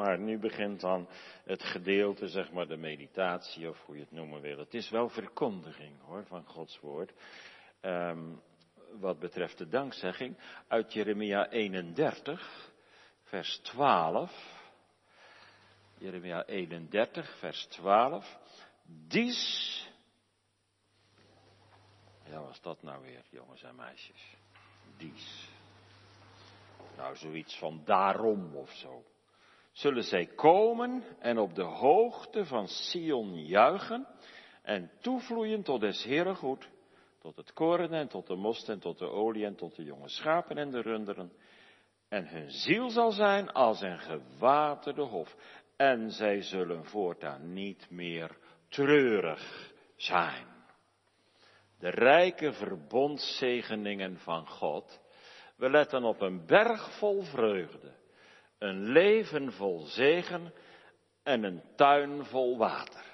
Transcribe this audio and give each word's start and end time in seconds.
maar 0.00 0.18
nu 0.18 0.38
begint 0.38 0.80
dan 0.80 1.08
het 1.44 1.62
gedeelte, 1.62 2.28
zeg 2.28 2.52
maar 2.52 2.66
de 2.66 2.76
meditatie 2.76 3.68
of 3.68 3.84
hoe 3.84 3.94
je 3.94 4.00
het 4.00 4.10
noemen 4.10 4.40
wil. 4.40 4.58
Het 4.58 4.74
is 4.74 4.90
wel 4.90 5.08
verkondiging 5.08 6.00
hoor, 6.00 6.24
van 6.26 6.44
Gods 6.44 6.80
woord. 6.80 7.12
Um, 7.82 8.42
wat 8.98 9.18
betreft 9.18 9.58
de 9.58 9.68
dankzegging 9.68 10.36
uit 10.68 10.92
Jeremia 10.92 11.48
31, 11.48 12.70
vers 13.22 13.58
12. 13.58 14.58
Jeremia 15.98 16.44
31, 16.44 17.38
vers 17.38 17.66
12. 17.66 18.38
Dies. 19.08 19.88
Ja, 22.24 22.40
was 22.40 22.60
dat 22.60 22.82
nou 22.82 23.02
weer, 23.02 23.22
jongens 23.30 23.62
en 23.62 23.76
meisjes? 23.76 24.36
Dies. 24.96 25.48
Nou, 26.96 27.16
zoiets 27.16 27.58
van 27.58 27.82
daarom 27.84 28.56
of 28.56 28.70
zo. 28.70 29.04
Zullen 29.80 30.04
zij 30.04 30.26
komen 30.26 31.04
en 31.18 31.38
op 31.38 31.54
de 31.54 31.62
hoogte 31.62 32.44
van 32.44 32.68
Sion 32.68 33.44
juichen 33.44 34.06
en 34.62 34.90
toevloeien 35.00 35.62
tot 35.62 35.80
des 35.80 36.04
Heeren 36.04 36.36
goed, 36.36 36.68
tot 37.18 37.36
het 37.36 37.52
koren 37.52 37.92
en 37.92 38.08
tot 38.08 38.26
de 38.26 38.34
most 38.34 38.68
en 38.68 38.78
tot 38.78 38.98
de 38.98 39.08
olie 39.08 39.44
en 39.44 39.56
tot 39.56 39.76
de 39.76 39.82
jonge 39.82 40.08
schapen 40.08 40.58
en 40.58 40.70
de 40.70 40.80
runderen. 40.80 41.32
En 42.08 42.28
hun 42.28 42.50
ziel 42.50 42.90
zal 42.90 43.10
zijn 43.10 43.52
als 43.52 43.80
een 43.80 43.98
gewaterde 43.98 45.02
hof. 45.02 45.36
En 45.76 46.10
zij 46.10 46.42
zullen 46.42 46.84
voortaan 46.84 47.52
niet 47.52 47.90
meer 47.90 48.36
treurig 48.68 49.72
zijn. 49.96 50.46
De 51.78 51.90
rijke 51.90 52.52
verbondzegeningen 52.52 54.18
van 54.18 54.46
God. 54.46 55.00
We 55.56 55.70
letten 55.70 56.04
op 56.04 56.20
een 56.20 56.46
berg 56.46 56.98
vol 56.98 57.22
vreugde, 57.22 57.99
een 58.60 58.82
leven 58.82 59.52
vol 59.52 59.80
zegen 59.86 60.52
en 61.22 61.44
een 61.44 61.62
tuin 61.76 62.24
vol 62.24 62.58
water. 62.58 63.04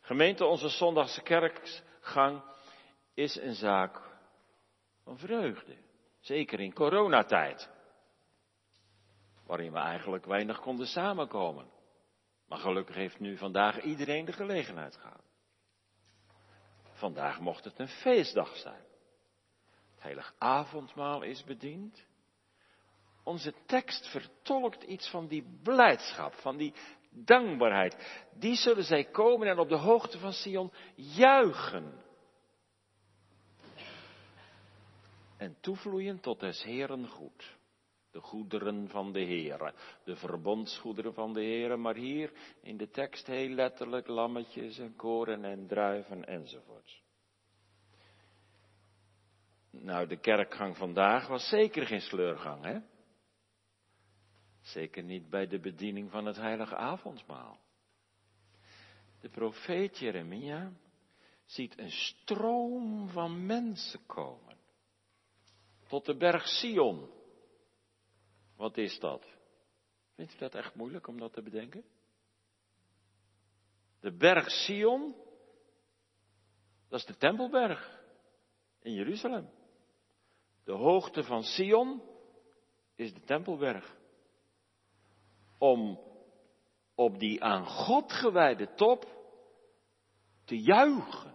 Gemeente, 0.00 0.44
onze 0.44 0.68
zondagse 0.68 1.22
kerkgang 1.22 2.42
is 3.14 3.36
een 3.36 3.54
zaak 3.54 4.00
van 5.02 5.18
vreugde. 5.18 5.76
Zeker 6.20 6.60
in 6.60 6.72
coronatijd. 6.72 7.68
Waarin 9.46 9.72
we 9.72 9.78
eigenlijk 9.78 10.24
weinig 10.24 10.60
konden 10.60 10.86
samenkomen. 10.86 11.70
Maar 12.48 12.58
gelukkig 12.58 12.94
heeft 12.94 13.20
nu 13.20 13.36
vandaag 13.36 13.80
iedereen 13.80 14.24
de 14.24 14.32
gelegenheid 14.32 14.96
gehad. 14.96 15.24
Vandaag 16.92 17.40
mocht 17.40 17.64
het 17.64 17.78
een 17.78 17.88
feestdag 17.88 18.56
zijn. 18.56 18.84
Het 19.94 20.02
heilig 20.02 20.34
avondmaal 20.38 21.22
is 21.22 21.44
bediend. 21.44 22.05
Onze 23.26 23.54
tekst 23.66 24.06
vertolkt 24.06 24.82
iets 24.82 25.10
van 25.10 25.26
die 25.26 25.58
blijdschap, 25.62 26.34
van 26.34 26.56
die 26.56 26.74
dankbaarheid. 27.10 28.24
Die 28.38 28.54
zullen 28.54 28.84
zij 28.84 29.04
komen 29.04 29.48
en 29.48 29.58
op 29.58 29.68
de 29.68 29.76
hoogte 29.76 30.18
van 30.18 30.32
Sion 30.32 30.72
juichen. 30.94 32.04
En 35.36 35.56
toevloeien 35.60 36.20
tot 36.20 36.40
des 36.40 36.62
Heeren 36.62 37.08
goed. 37.08 37.56
De 38.10 38.20
goederen 38.20 38.88
van 38.88 39.12
de 39.12 39.24
Heere, 39.24 39.74
de 40.04 40.16
verbondsgoederen 40.16 41.14
van 41.14 41.32
de 41.32 41.40
Heere, 41.40 41.76
maar 41.76 41.96
hier 41.96 42.32
in 42.62 42.76
de 42.76 42.90
tekst 42.90 43.26
heel 43.26 43.48
letterlijk 43.48 44.06
lammetjes 44.06 44.78
en 44.78 44.96
koren 44.96 45.44
en 45.44 45.66
druiven 45.66 46.24
enzovoorts. 46.24 47.02
Nou, 49.70 50.06
de 50.06 50.16
kerkgang 50.16 50.76
vandaag 50.76 51.26
was 51.28 51.48
zeker 51.48 51.86
geen 51.86 52.00
sleurgang, 52.00 52.64
hè? 52.64 52.78
Zeker 54.66 55.02
niet 55.02 55.30
bij 55.30 55.46
de 55.46 55.60
bediening 55.60 56.10
van 56.10 56.26
het 56.26 56.36
heilige 56.36 56.76
avondmaal. 56.76 57.60
De 59.20 59.28
profeet 59.28 59.98
Jeremia 59.98 60.72
ziet 61.44 61.78
een 61.78 61.90
stroom 61.90 63.08
van 63.08 63.46
mensen 63.46 64.06
komen. 64.06 64.56
Tot 65.88 66.04
de 66.04 66.16
berg 66.16 66.46
Sion. 66.46 67.10
Wat 68.56 68.76
is 68.76 68.98
dat? 68.98 69.26
Vindt 70.14 70.34
u 70.34 70.38
dat 70.38 70.54
echt 70.54 70.74
moeilijk 70.74 71.06
om 71.06 71.18
dat 71.18 71.32
te 71.32 71.42
bedenken? 71.42 71.84
De 74.00 74.12
berg 74.12 74.50
Sion, 74.50 75.14
dat 76.88 77.00
is 77.00 77.06
de 77.06 77.16
Tempelberg 77.16 78.00
in 78.80 78.92
Jeruzalem. 78.92 79.50
De 80.64 80.72
hoogte 80.72 81.22
van 81.22 81.42
Sion 81.42 82.02
is 82.94 83.14
de 83.14 83.20
Tempelberg 83.20 83.96
om 85.58 86.00
op 86.94 87.18
die 87.18 87.44
aan 87.44 87.66
God 87.66 88.12
gewijde 88.12 88.74
top 88.74 89.06
te 90.44 90.60
juichen 90.60 91.34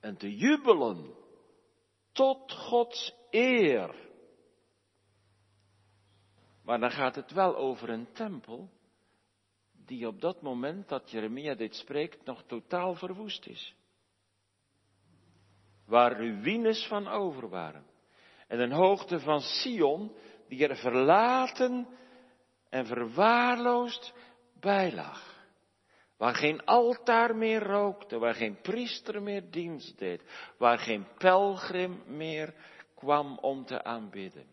en 0.00 0.16
te 0.16 0.36
jubelen 0.36 1.14
tot 2.12 2.52
Gods 2.52 3.14
eer. 3.30 4.10
Maar 6.64 6.80
dan 6.80 6.90
gaat 6.90 7.14
het 7.14 7.32
wel 7.32 7.56
over 7.56 7.88
een 7.88 8.12
tempel 8.12 8.70
die 9.72 10.06
op 10.06 10.20
dat 10.20 10.42
moment 10.42 10.88
dat 10.88 11.10
Jeremia 11.10 11.54
dit 11.54 11.74
spreekt 11.74 12.24
nog 12.24 12.42
totaal 12.46 12.94
verwoest 12.94 13.46
is. 13.46 13.74
Waar 15.86 16.12
ruïnes 16.12 16.86
van 16.86 17.08
over 17.08 17.48
waren. 17.48 17.86
En 18.48 18.60
een 18.60 18.72
hoogte 18.72 19.20
van 19.20 19.40
Sion 19.40 20.12
die 20.48 20.68
er 20.68 20.76
verlaten 20.76 21.86
en 22.72 22.86
verwaarloosd 22.86 24.14
bijlag. 24.60 25.30
Waar 26.16 26.34
geen 26.34 26.64
altaar 26.64 27.36
meer 27.36 27.62
rookte, 27.62 28.18
waar 28.18 28.34
geen 28.34 28.60
priester 28.60 29.22
meer 29.22 29.50
dienst 29.50 29.98
deed, 29.98 30.22
waar 30.58 30.78
geen 30.78 31.06
pelgrim 31.18 32.02
meer 32.06 32.54
kwam 32.94 33.38
om 33.38 33.64
te 33.64 33.84
aanbidden. 33.84 34.46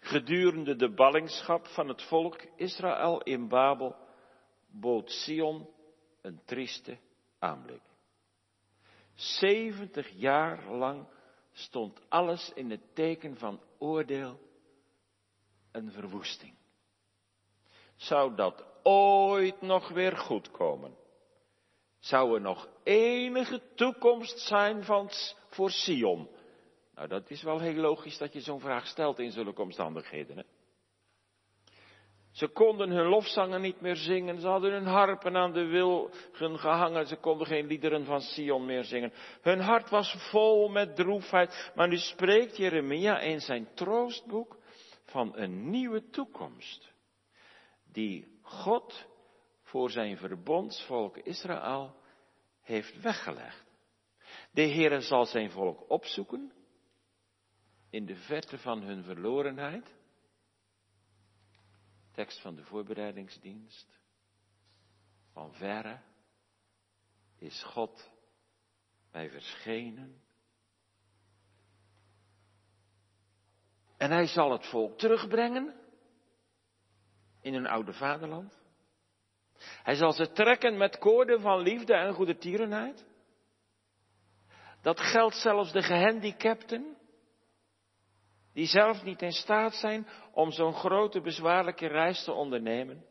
Gedurende 0.00 0.76
de 0.76 0.94
ballingschap 0.94 1.66
van 1.66 1.88
het 1.88 2.02
volk 2.02 2.42
Israël 2.56 3.22
in 3.22 3.48
Babel 3.48 3.96
bood 4.66 5.10
Sion 5.10 5.68
een 6.22 6.40
trieste 6.44 6.98
aanblik. 7.38 7.82
70 9.14 10.08
jaar 10.08 10.70
lang 10.70 11.06
stond 11.52 12.00
alles 12.08 12.52
in 12.54 12.70
het 12.70 12.94
teken 12.94 13.36
van 13.36 13.60
oordeel 13.78 14.47
verwoesting. 15.86 16.54
Zou 17.96 18.34
dat 18.34 18.64
ooit 18.82 19.60
nog 19.60 19.88
weer 19.88 20.16
goed 20.16 20.50
komen? 20.50 20.96
Zou 21.98 22.34
er 22.34 22.40
nog 22.40 22.68
enige 22.82 23.62
toekomst 23.74 24.38
zijn 24.38 24.84
van, 24.84 25.10
voor 25.48 25.70
Sion? 25.70 26.28
Nou, 26.94 27.08
dat 27.08 27.30
is 27.30 27.42
wel 27.42 27.58
heel 27.58 27.74
logisch 27.74 28.18
dat 28.18 28.32
je 28.32 28.40
zo'n 28.40 28.60
vraag 28.60 28.86
stelt 28.86 29.18
in 29.18 29.30
zulke 29.30 29.62
omstandigheden. 29.62 30.46
Ze 32.30 32.48
konden 32.48 32.90
hun 32.90 33.06
lofzangen 33.06 33.60
niet 33.60 33.80
meer 33.80 33.96
zingen. 33.96 34.40
Ze 34.40 34.46
hadden 34.46 34.72
hun 34.72 34.86
harpen 34.86 35.36
aan 35.36 35.52
de 35.52 35.64
wilgen 35.64 36.58
gehangen. 36.58 37.06
Ze 37.06 37.16
konden 37.16 37.46
geen 37.46 37.66
liederen 37.66 38.04
van 38.04 38.20
Sion 38.20 38.64
meer 38.64 38.84
zingen. 38.84 39.12
Hun 39.40 39.60
hart 39.60 39.90
was 39.90 40.16
vol 40.30 40.68
met 40.68 40.96
droefheid. 40.96 41.72
Maar 41.74 41.88
nu 41.88 41.96
spreekt 41.96 42.56
Jeremia 42.56 43.20
in 43.20 43.40
zijn 43.40 43.68
troostboek 43.74 44.57
van 45.08 45.36
een 45.36 45.70
nieuwe 45.70 46.10
toekomst. 46.10 46.92
Die 47.84 48.38
God 48.42 49.06
voor 49.62 49.90
zijn 49.90 50.16
verbondsvolk 50.16 51.16
Israël 51.16 51.96
heeft 52.60 53.00
weggelegd. 53.00 53.66
De 54.50 54.62
Heere 54.62 55.00
zal 55.00 55.26
zijn 55.26 55.50
volk 55.50 55.90
opzoeken 55.90 56.52
in 57.90 58.06
de 58.06 58.16
verte 58.16 58.58
van 58.58 58.82
hun 58.82 59.02
verlorenheid. 59.04 59.96
Tekst 62.12 62.40
van 62.40 62.54
de 62.54 62.64
voorbereidingsdienst. 62.64 64.00
Van 65.32 65.54
verre 65.54 66.00
is 67.36 67.62
God 67.62 68.10
bij 69.10 69.30
verschenen 69.30 70.22
En 73.98 74.10
hij 74.10 74.26
zal 74.26 74.52
het 74.52 74.66
volk 74.66 74.98
terugbrengen 74.98 75.74
in 77.40 77.54
hun 77.54 77.66
oude 77.66 77.92
vaderland. 77.92 78.58
Hij 79.82 79.94
zal 79.94 80.12
ze 80.12 80.32
trekken 80.32 80.76
met 80.76 80.98
koorden 80.98 81.40
van 81.40 81.60
liefde 81.60 81.94
en 81.94 82.14
goede 82.14 82.36
tierenheid. 82.36 83.06
Dat 84.82 85.00
geldt 85.00 85.34
zelfs 85.34 85.72
de 85.72 85.82
gehandicapten, 85.82 86.96
die 88.52 88.66
zelf 88.66 89.02
niet 89.02 89.22
in 89.22 89.32
staat 89.32 89.74
zijn 89.74 90.06
om 90.32 90.50
zo'n 90.50 90.74
grote 90.74 91.20
bezwaarlijke 91.20 91.86
reis 91.86 92.24
te 92.24 92.32
ondernemen. 92.32 93.04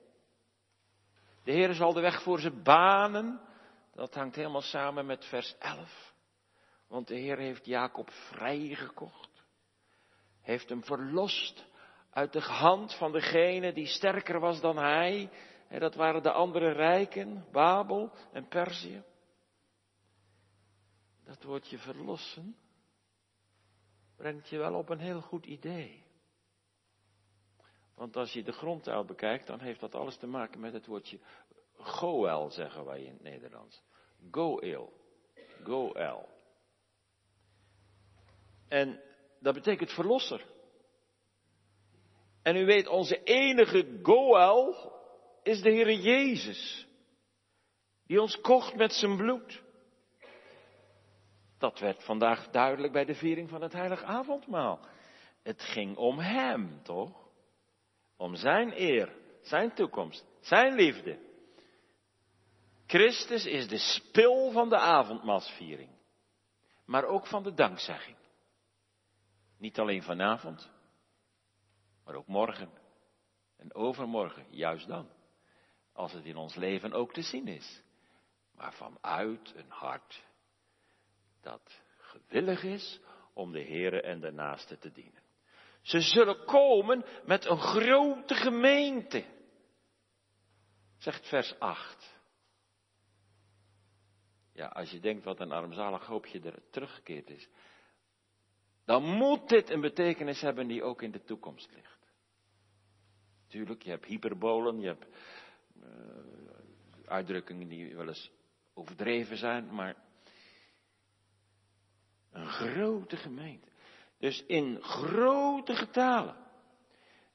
De 1.44 1.52
Heer 1.52 1.74
zal 1.74 1.94
de 1.94 2.02
weg 2.02 2.22
voor 2.22 2.40
ze 2.40 2.52
banen. 2.52 3.42
Dat 3.94 4.14
hangt 4.14 4.36
helemaal 4.36 4.62
samen 4.62 5.06
met 5.06 5.26
vers 5.26 5.56
11. 5.60 6.14
Want 6.88 7.08
de 7.08 7.16
Heer 7.16 7.38
heeft 7.38 7.66
Jacob 7.66 8.10
vrijgekocht 8.12 9.27
heeft 10.48 10.70
hem 10.70 10.84
verlost 10.84 11.66
uit 12.10 12.34
de 12.34 12.42
hand 12.42 12.94
van 12.94 13.12
degene 13.12 13.74
die 13.74 13.86
sterker 13.86 14.40
was 14.40 14.62
dan 14.62 14.78
hij. 14.78 15.30
En 15.68 15.80
dat 15.80 15.96
waren 15.96 16.24
de 16.24 16.32
andere 16.32 16.72
rijken, 16.72 17.46
Babel 17.52 18.12
en 18.32 18.48
Perzië. 18.48 19.04
Dat 21.24 21.44
woordje 21.44 21.78
verlossen 21.78 22.56
brengt 24.16 24.50
je 24.50 24.58
wel 24.58 24.74
op 24.74 24.90
een 24.90 25.00
heel 25.00 25.22
goed 25.22 25.46
idee. 25.46 26.04
Want 27.96 28.16
als 28.16 28.34
je 28.34 28.44
de 28.44 28.52
grondtaal 28.52 29.06
bekijkt, 29.06 29.48
dan 29.48 29.60
heeft 29.60 29.80
dat 29.80 29.96
alles 29.96 30.18
te 30.18 30.28
maken 30.28 30.60
met 30.60 30.74
het 30.74 30.86
woordje 30.86 31.20
goel, 31.74 32.50
zeggen 32.50 32.86
wij 32.86 33.04
in 33.04 33.14
het 33.14 33.22
Nederlands. 33.22 33.84
Goel. 34.32 34.94
Goel. 35.64 35.96
En 38.68 39.02
dat 39.40 39.54
betekent 39.54 39.94
verlosser. 39.94 40.46
En 42.42 42.56
u 42.56 42.66
weet, 42.66 42.88
onze 42.88 43.24
enige 43.24 44.00
goel 44.04 44.76
is 45.44 45.62
de 45.62 45.70
Heer 45.70 45.92
Jezus. 45.92 46.88
Die 48.06 48.22
ons 48.22 48.42
kocht 48.42 48.76
met 48.76 48.94
zijn 48.94 49.18
bloed. 49.18 49.64
Dat 51.58 51.80
werd 51.80 52.04
vandaag 52.04 52.50
duidelijk 52.50 52.94
bij 52.94 53.06
de 53.06 53.16
viering 53.16 53.50
van 53.50 53.62
het 53.62 53.74
heilig 53.74 54.04
avondmaal. 54.04 54.80
Het 55.44 55.62
ging 55.62 55.98
om 55.98 56.20
Hem, 56.20 56.84
toch? 56.84 57.28
Om 58.18 58.36
Zijn 58.36 58.82
eer, 58.82 59.16
Zijn 59.42 59.74
toekomst, 59.74 60.26
Zijn 60.40 60.74
liefde. 60.74 61.20
Christus 62.88 63.46
is 63.46 63.68
de 63.68 63.78
spil 63.78 64.52
van 64.52 64.70
de 64.70 64.78
avondmaalsviering, 64.78 65.90
maar 66.86 67.06
ook 67.06 67.28
van 67.28 67.44
de 67.44 67.54
dankzegging. 67.54 68.18
Niet 69.58 69.80
alleen 69.80 70.04
vanavond, 70.04 70.72
maar 72.04 72.16
ook 72.16 72.28
morgen 72.28 72.70
en 73.58 73.74
overmorgen, 73.74 74.46
juist 74.50 74.88
dan, 74.88 75.10
als 75.94 76.12
het 76.12 76.26
in 76.26 76.36
ons 76.36 76.56
leven 76.56 76.94
ook 76.94 77.14
te 77.14 77.22
zien 77.22 77.48
is, 77.48 77.84
maar 78.52 78.74
vanuit 78.74 79.54
een 79.56 79.70
hart 79.70 80.24
dat 81.42 81.82
gewillig 81.98 82.64
is 82.64 83.00
om 83.34 83.52
de 83.52 83.64
Here 83.64 84.02
en 84.02 84.20
de 84.20 84.32
naaste 84.32 84.78
te 84.78 84.92
dienen. 84.92 85.22
Ze 85.82 86.02
zullen 86.02 86.46
komen 86.46 87.06
met 87.26 87.46
een 87.46 87.60
grote 87.60 88.36
gemeente, 88.36 89.26
zegt 90.98 91.28
vers 91.28 91.60
8. 91.60 92.16
Ja, 94.54 94.68
als 94.68 94.92
je 94.92 95.00
denkt 95.00 95.24
wat 95.24 95.40
een 95.40 95.52
armzalig 95.52 96.06
hoopje 96.06 96.42
er 96.42 96.70
teruggekeerd 96.70 97.30
is, 97.30 97.50
dan 98.88 99.04
moet 99.04 99.50
dit 99.50 99.70
een 99.70 99.82
betekenis 99.82 100.42
hebben 100.42 100.68
die 100.68 100.84
ook 100.84 101.02
in 101.02 101.12
de 101.12 101.24
toekomst 101.24 101.72
ligt. 101.74 102.12
Tuurlijk, 103.48 103.84
je 103.84 103.90
hebt 103.90 104.06
hyperbolen, 104.06 104.80
je 104.80 104.88
hebt 104.88 105.06
uh, 105.78 105.86
uitdrukkingen 107.06 107.68
die 107.68 107.96
wel 107.96 108.08
eens 108.08 108.32
overdreven 108.74 109.38
zijn, 109.38 109.74
maar 109.74 109.96
een 112.32 112.48
grote 112.48 113.18
gemeente. 113.18 113.68
Dus 114.20 114.44
in 114.46 114.82
grote 114.82 115.76
getalen. 115.76 116.36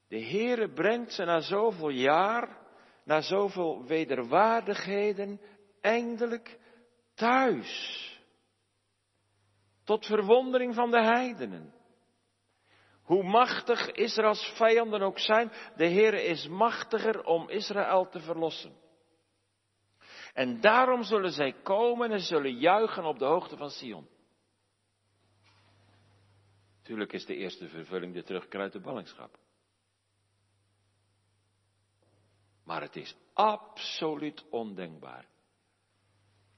De 0.07 0.21
Heere 0.23 0.69
brengt 0.69 1.13
ze 1.13 1.23
na 1.23 1.39
zoveel 1.39 1.89
jaar, 1.89 2.57
na 3.03 3.21
zoveel 3.21 3.85
wederwaardigheden, 3.85 5.41
eindelijk 5.81 6.59
thuis. 7.13 8.11
Tot 9.83 10.05
verwondering 10.05 10.75
van 10.75 10.91
de 10.91 11.01
heidenen. 11.01 11.73
Hoe 13.03 13.23
machtig 13.23 13.91
Israëls 13.91 14.53
vijanden 14.55 15.01
ook 15.01 15.19
zijn, 15.19 15.51
de 15.75 15.87
Heere 15.87 16.23
is 16.23 16.47
machtiger 16.47 17.23
om 17.23 17.49
Israël 17.49 18.09
te 18.09 18.19
verlossen. 18.19 18.81
En 20.33 20.61
daarom 20.61 21.03
zullen 21.03 21.31
zij 21.31 21.53
komen 21.53 22.11
en 22.11 22.19
zullen 22.19 22.57
juichen 22.57 23.05
op 23.05 23.19
de 23.19 23.25
hoogte 23.25 23.57
van 23.57 23.69
Sion. 23.69 24.07
Tuurlijk 26.83 27.13
is 27.13 27.25
de 27.25 27.35
eerste 27.35 27.67
vervulling 27.67 28.13
de 28.13 28.23
terugkeer 28.23 28.59
uit 28.59 28.71
de 28.71 28.79
ballingschap. 28.79 29.37
Maar 32.63 32.81
het 32.81 32.95
is 32.95 33.15
absoluut 33.33 34.49
ondenkbaar 34.49 35.27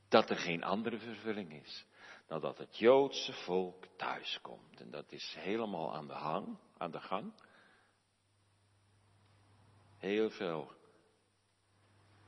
dat 0.09 0.29
er 0.29 0.37
geen 0.37 0.63
andere 0.63 0.97
vervulling 0.97 1.53
is 1.53 1.85
dan 2.25 2.41
dat 2.41 2.57
het 2.57 2.77
Joodse 2.77 3.33
volk 3.33 3.85
thuiskomt. 3.97 4.81
En 4.81 4.91
dat 4.91 5.11
is 5.11 5.35
helemaal 5.39 5.95
aan 5.95 6.07
de, 6.07 6.13
hang, 6.13 6.57
aan 6.77 6.91
de 6.91 7.01
gang. 7.01 7.33
Heel 9.97 10.29
veel 10.29 10.71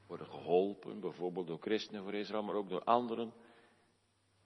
worden 0.07 0.27
geholpen, 0.27 0.99
bijvoorbeeld 0.99 1.47
door 1.47 1.59
christenen 1.59 2.03
voor 2.03 2.13
Israël, 2.13 2.43
maar 2.43 2.55
ook 2.55 2.69
door 2.69 2.83
anderen, 2.83 3.33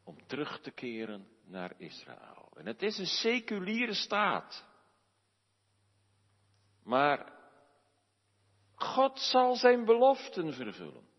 om 0.03 0.27
terug 0.27 0.59
te 0.59 0.71
keren 0.71 1.27
naar 1.43 1.73
Israël. 1.77 2.49
En 2.55 2.65
het 2.65 2.81
is 2.81 2.97
een 2.97 3.05
seculiere 3.05 3.93
staat. 3.93 4.65
Maar 6.83 7.39
God 8.75 9.19
zal 9.19 9.55
zijn 9.55 9.85
beloften 9.85 10.53
vervullen. 10.53 11.09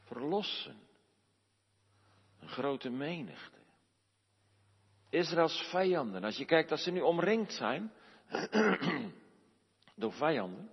Verlossen. 0.00 0.90
Een 2.42 2.48
grote 2.48 2.90
menigte. 2.90 3.58
Israëls 5.08 5.68
vijanden. 5.70 6.24
Als 6.24 6.36
je 6.36 6.44
kijkt 6.44 6.68
dat 6.68 6.78
ze 6.78 6.90
nu 6.90 7.00
omringd 7.00 7.52
zijn 7.52 7.92
door 9.94 10.12
vijanden. 10.12 10.70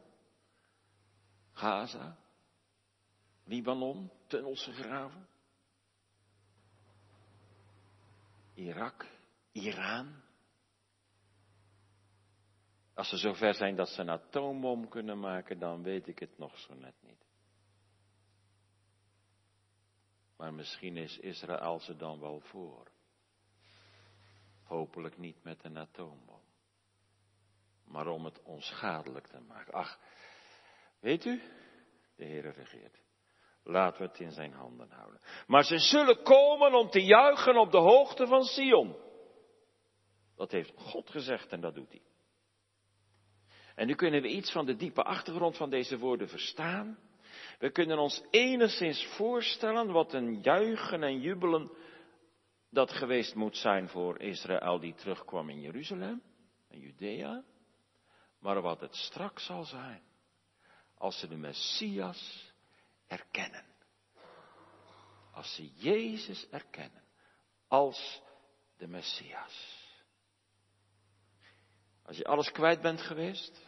Gaza, 1.54 2.18
Libanon, 3.44 4.12
tunnels 4.27 4.63
gegraven. 4.63 5.27
Irak, 8.54 9.06
Iran. 9.51 10.21
Als 12.94 13.10
ze 13.10 13.18
zover 13.18 13.54
zijn 13.54 13.75
dat 13.75 13.89
ze 13.89 14.01
een 14.01 14.10
atoombom 14.10 14.89
kunnen 14.89 15.19
maken, 15.19 15.60
dan 15.60 15.83
weet 15.83 16.07
ik 16.07 16.19
het 16.19 16.38
nog 16.38 16.60
zo 16.60 16.74
net 16.74 16.95
niet. 17.01 17.29
Maar 20.40 20.54
misschien 20.54 20.98
is 20.98 21.18
Israël 21.18 21.80
ze 21.80 21.96
dan 21.96 22.20
wel 22.20 22.40
voor. 22.40 22.92
Hopelijk 24.64 25.18
niet 25.18 25.44
met 25.44 25.64
een 25.64 25.78
atoombom. 25.78 26.42
Maar 27.86 28.08
om 28.08 28.26
het 28.26 28.42
onschadelijk 28.44 29.28
te 29.28 29.40
maken. 29.40 29.74
Ach, 29.74 30.00
weet 31.00 31.26
u, 31.26 31.42
de 32.16 32.26
Heer 32.26 32.54
regeert. 32.54 33.02
Laten 33.64 34.02
we 34.02 34.08
het 34.08 34.19
in 34.19 34.31
zijn 34.31 34.54
handen 34.54 34.92
houden. 34.92 35.22
Maar 35.48 35.64
ze 35.64 35.78
zullen 35.78 36.24
komen 36.24 36.74
om 36.74 36.90
te 36.90 37.04
juichen 37.04 37.58
op 37.58 37.72
de 37.72 37.78
hoogte 37.78 38.28
van 38.28 38.44
Sion. 38.44 38.96
Dat 40.36 40.52
heeft 40.52 40.74
God 40.76 41.10
gezegd 41.10 41.52
en 41.52 41.62
dat 41.62 41.76
doet 41.76 41.92
hij. 41.92 42.04
En 43.76 43.88
nu 43.88 43.96
kunnen 43.96 44.22
we 44.22 44.28
iets 44.28 44.52
van 44.52 44.66
de 44.66 44.76
diepe 44.76 45.04
achtergrond 45.04 45.58
van 45.58 45.69
deze 45.69 45.98
woorden 45.98 46.30
verstaan. 46.30 47.08
We 47.59 47.71
kunnen 47.71 47.97
ons 47.99 48.23
enigszins 48.30 49.06
voorstellen 49.06 49.92
wat 49.92 50.13
een 50.13 50.42
juichen 50.42 51.04
en 51.04 51.19
jubelen 51.19 51.71
dat 52.69 52.92
geweest 52.92 53.35
moet 53.35 53.57
zijn 53.57 53.89
voor 53.89 54.19
Israël 54.19 54.80
die 54.80 54.94
terugkwam 54.94 55.49
in 55.49 55.61
Jeruzalem 55.61 56.21
en 56.68 56.80
Judea. 56.80 57.44
Maar 58.39 58.61
wat 58.61 58.80
het 58.80 58.95
straks 58.95 59.45
zal 59.45 59.63
zijn 59.63 60.01
als 60.97 61.19
ze 61.19 61.28
de 61.28 61.37
Messias 61.37 62.51
erkennen. 63.07 63.66
Als 65.31 65.56
ze 65.56 65.69
Jezus 65.73 66.49
erkennen 66.49 67.04
als 67.69 68.21
de 68.78 68.87
Messias. 68.87 69.87
Als 72.06 72.18
je 72.18 72.23
alles 72.23 72.51
kwijt 72.51 72.81
bent 72.81 73.01
geweest 73.01 73.61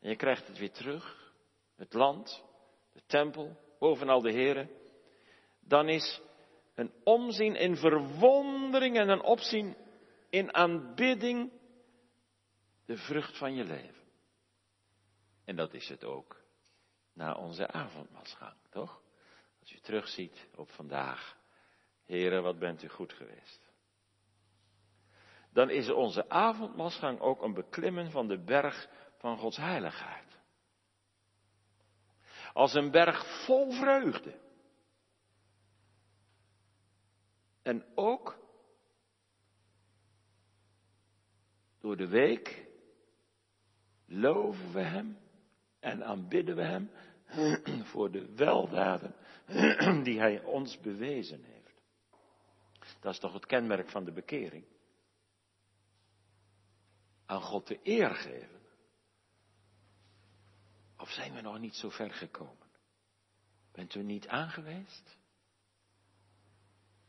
en 0.00 0.08
je 0.08 0.16
krijgt 0.16 0.46
het 0.46 0.58
weer 0.58 0.72
terug, 0.72 1.32
het 1.76 1.92
land, 1.92 2.44
de 2.94 3.02
tempel, 3.06 3.56
bovenal 3.78 4.20
de 4.20 4.32
Here, 4.32 4.68
dan 5.60 5.88
is 5.88 6.20
een 6.74 6.92
omzien 7.04 7.56
in 7.56 7.76
verwondering 7.76 8.96
en 8.96 9.08
een 9.08 9.22
opzien 9.22 9.76
in 10.30 10.54
aanbidding 10.54 11.52
de 12.86 12.96
vrucht 12.96 13.38
van 13.38 13.54
je 13.54 13.64
leven. 13.64 14.02
En 15.44 15.56
dat 15.56 15.74
is 15.74 15.88
het 15.88 16.04
ook 16.04 16.42
na 17.12 17.34
onze 17.34 17.68
avondmaalsgang, 17.68 18.56
toch? 18.70 19.02
Als 19.60 19.72
u 19.72 19.78
terugziet 19.80 20.48
op 20.54 20.70
vandaag, 20.70 21.36
heren, 22.04 22.42
wat 22.42 22.58
bent 22.58 22.82
u 22.82 22.88
goed 22.88 23.12
geweest. 23.12 23.72
Dan 25.52 25.70
is 25.70 25.90
onze 25.90 26.28
avondmaalsgang 26.28 27.20
ook 27.20 27.42
een 27.42 27.54
beklimmen 27.54 28.10
van 28.10 28.28
de 28.28 28.38
berg 28.38 28.88
van 29.18 29.38
Gods 29.38 29.56
heiligheid 29.56 30.23
als 32.54 32.74
een 32.74 32.90
berg 32.90 33.44
vol 33.44 33.72
vreugde. 33.72 34.40
En 37.62 37.84
ook 37.94 38.38
door 41.80 41.96
de 41.96 42.08
week 42.08 42.66
loven 44.06 44.72
we 44.72 44.80
Hem 44.80 45.18
en 45.80 46.04
aanbidden 46.04 46.56
we 46.56 46.62
Hem 46.62 46.90
voor 47.90 48.10
de 48.10 48.34
weldaden 48.34 49.14
die 50.04 50.18
Hij 50.18 50.42
ons 50.42 50.80
bewezen 50.80 51.42
heeft. 51.44 51.82
Dat 53.00 53.12
is 53.12 53.18
toch 53.18 53.32
het 53.32 53.46
kenmerk 53.46 53.90
van 53.90 54.04
de 54.04 54.12
bekering? 54.12 54.64
Aan 57.26 57.42
God 57.42 57.66
de 57.66 57.80
eer 57.82 58.10
geven. 58.10 58.60
Of 61.04 61.10
zijn 61.10 61.34
we 61.34 61.40
nog 61.40 61.58
niet 61.58 61.74
zo 61.74 61.88
ver 61.88 62.10
gekomen? 62.10 62.68
Bent 63.72 63.94
u 63.94 64.02
niet 64.02 64.28
aangeweest? 64.28 65.18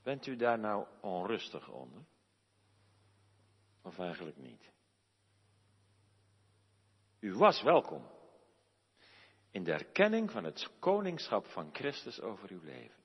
Bent 0.03 0.25
u 0.25 0.35
daar 0.35 0.59
nou 0.59 0.87
onrustig 1.01 1.69
onder? 1.69 2.05
Of 3.81 3.99
eigenlijk 3.99 4.37
niet? 4.37 4.71
U 7.19 7.33
was 7.33 7.61
welkom 7.61 8.07
in 9.51 9.63
de 9.63 9.71
erkenning 9.71 10.31
van 10.31 10.43
het 10.43 10.69
koningschap 10.79 11.45
van 11.45 11.69
Christus 11.73 12.21
over 12.21 12.49
uw 12.49 12.63
leven. 12.63 13.03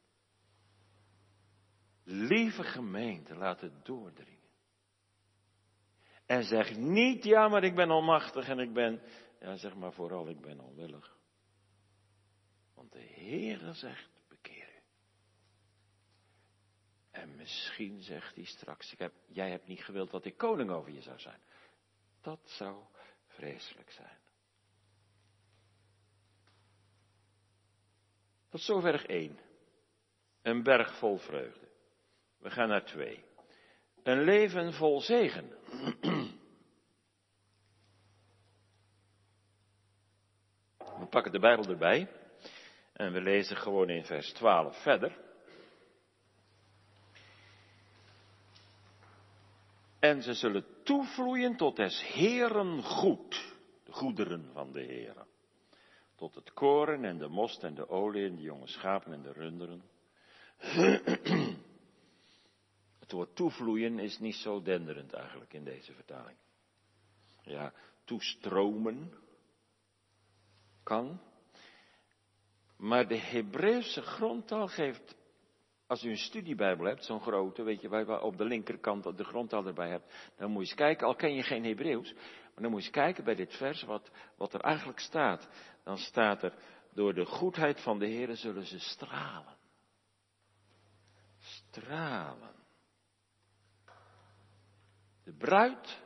Lieve 2.05 2.63
gemeente, 2.63 3.35
laat 3.35 3.61
het 3.61 3.85
doordringen. 3.85 4.49
En 6.27 6.43
zeg 6.45 6.77
niet, 6.77 7.25
ja, 7.25 7.49
maar 7.49 7.65
ik 7.65 7.75
ben 7.75 7.91
onmachtig 7.91 8.49
en 8.49 8.59
ik 8.59 8.73
ben, 8.73 9.03
ja, 9.41 9.57
zeg 9.57 9.75
maar 9.75 9.93
vooral, 9.93 10.29
ik 10.29 10.41
ben 10.41 10.61
onwillig. 10.61 11.17
Want 12.75 12.93
de 12.93 13.13
Heere 13.15 13.73
zegt, 13.73 14.11
bekeer 14.29 14.69
u. 14.69 14.81
En 17.11 17.37
misschien 17.37 18.03
zegt 18.03 18.35
hij 18.35 18.45
straks, 18.45 18.93
ik 18.93 18.99
heb, 18.99 19.13
jij 19.27 19.51
hebt 19.51 19.67
niet 19.67 19.85
gewild 19.85 20.11
dat 20.11 20.25
ik 20.25 20.37
koning 20.37 20.71
over 20.71 20.93
je 20.93 21.03
zou 21.03 21.19
zijn. 21.19 21.41
Dat 22.21 22.41
zou 22.45 22.85
vreselijk 23.27 23.91
zijn. 23.91 24.19
Tot 28.49 28.61
zover 28.61 29.09
één. 29.09 29.39
Een 30.43 30.63
berg 30.63 30.99
vol 30.99 31.17
vreugde. 31.17 31.69
We 32.39 32.51
gaan 32.51 32.69
naar 32.69 32.85
twee. 32.85 33.25
Een 34.03 34.25
leven 34.25 34.73
vol 34.73 35.01
zegen. 35.01 35.51
We 41.00 41.00
pakken 41.11 41.33
de 41.33 41.39
Bijbel 41.39 41.65
erbij 41.65 42.09
en 42.93 43.13
we 43.13 43.21
lezen 43.21 43.57
gewoon 43.57 43.89
in 43.89 44.05
vers 44.05 44.33
12 44.33 44.83
verder. 44.83 45.19
En 49.99 50.23
ze 50.23 50.35
zullen 50.35 50.65
toevloeien 50.83 51.57
tot 51.57 51.77
des 51.77 52.03
Heeren 52.13 52.83
goed, 52.83 53.55
de 53.85 53.93
goederen 53.93 54.51
van 54.53 54.73
de 54.73 54.81
Heeren. 54.81 55.27
Tot 56.17 56.35
het 56.35 56.53
koren 56.53 57.05
en 57.05 57.19
de 57.19 57.29
most 57.29 57.63
en 57.63 57.75
de 57.75 57.89
olie 57.89 58.27
en 58.27 58.37
de 58.37 58.43
jonge 58.43 58.67
schapen 58.67 59.13
en 59.13 59.23
de 59.23 59.33
runderen. 59.33 59.83
Het 62.99 63.13
woord 63.13 63.37
toevloeien 63.37 63.99
is 63.99 64.19
niet 64.19 64.35
zo 64.35 64.63
denderend 64.63 65.13
eigenlijk 65.13 65.53
in 65.53 65.65
deze 65.65 65.93
vertaling. 65.93 66.39
Ja, 67.43 67.73
toestromen 68.05 69.13
kan. 70.83 71.21
Maar 72.77 73.09
de 73.09 73.19
Hebreeuwse 73.19 74.03
grondtaal 74.03 74.67
geeft, 74.67 75.17
als 75.87 76.05
u 76.05 76.11
een 76.11 76.17
studiebijbel 76.17 76.87
hebt, 76.87 77.05
zo'n 77.05 77.21
grote, 77.21 77.63
weet 77.63 77.81
je, 77.81 77.89
waar 77.89 78.07
je 78.07 78.21
op 78.21 78.37
de 78.37 78.45
linkerkant 78.45 79.17
de 79.17 79.25
grondtaal 79.25 79.67
erbij 79.67 79.89
hebt, 79.89 80.33
dan 80.37 80.51
moet 80.51 80.63
je 80.63 80.69
eens 80.69 80.79
kijken, 80.79 81.07
al 81.07 81.15
ken 81.15 81.35
je 81.35 81.43
geen 81.43 81.65
Hebreeuws, 81.65 82.13
maar 82.13 82.63
dan 82.63 82.71
moet 82.71 82.81
je 82.81 82.87
eens 82.87 82.97
kijken 82.97 83.25
bij 83.25 83.35
dit 83.35 83.57
vers 83.57 83.83
wat, 83.83 84.11
wat 84.37 84.55
er 84.55 84.61
eigenlijk 84.61 85.01
staat. 85.01 85.49
Dan 85.85 85.99
staat 85.99 86.43
er, 86.43 86.55
door 86.93 87.15
de 87.15 87.25
goedheid 87.25 87.81
van 87.81 87.99
de 87.99 88.07
Heer 88.07 88.37
zullen 88.37 88.67
ze 88.67 88.79
stralen. 88.79 89.57
Stralen. 91.39 92.55
De 95.25 95.33
bruid 95.37 96.03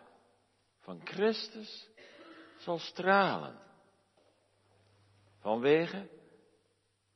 van 0.81 1.01
Christus 1.05 1.89
zal 2.57 2.79
stralen. 2.79 3.64
Vanwege 5.45 6.09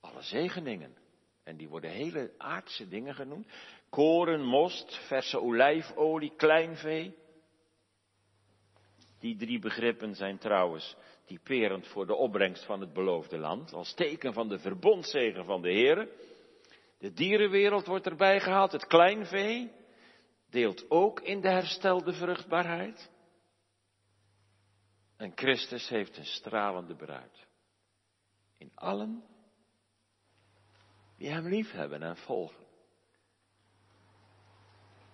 alle 0.01 0.23
zegeningen. 0.23 0.97
En 1.45 1.57
die 1.57 1.69
worden 1.69 1.91
hele 1.91 2.35
aardse 2.39 2.89
dingen 2.89 3.15
genoemd. 3.15 3.49
Koren, 3.89 4.45
most, 4.45 4.95
verse 5.07 5.41
olijfolie, 5.41 6.33
kleinvee. 6.37 7.17
Die 9.19 9.37
drie 9.37 9.59
begrippen 9.59 10.15
zijn 10.15 10.39
trouwens 10.39 10.97
typerend 11.25 11.87
voor 11.87 12.07
de 12.07 12.15
opbrengst 12.15 12.65
van 12.65 12.81
het 12.81 12.93
beloofde 12.93 13.39
land. 13.39 13.73
Als 13.73 13.95
teken 13.95 14.33
van 14.33 14.49
de 14.49 14.59
verbondzegen 14.59 15.45
van 15.45 15.63
de 15.63 15.73
Heer. 15.73 16.09
De 16.99 17.13
dierenwereld 17.13 17.87
wordt 17.87 18.07
erbij 18.07 18.41
gehaald. 18.41 18.73
Het 18.73 18.87
kleinvee 18.87 19.73
deelt 20.51 20.91
ook 20.91 21.21
in 21.21 21.41
de 21.41 21.51
herstelde 21.51 22.13
vruchtbaarheid. 22.13 23.11
En 25.17 25.33
Christus 25.35 25.89
heeft 25.89 26.17
een 26.17 26.27
stralende 26.27 26.95
bruid. 26.95 27.48
In 28.59 28.71
allen 28.75 29.25
die 31.17 31.31
hem 31.31 31.49
liefhebben 31.49 32.03
en 32.03 32.17
volgen. 32.17 32.67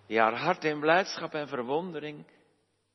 Die 0.07 0.19
haar 0.19 0.37
hart 0.37 0.63
in 0.63 0.79
blijdschap 0.79 1.33
en 1.33 1.47
verwondering, 1.47 2.25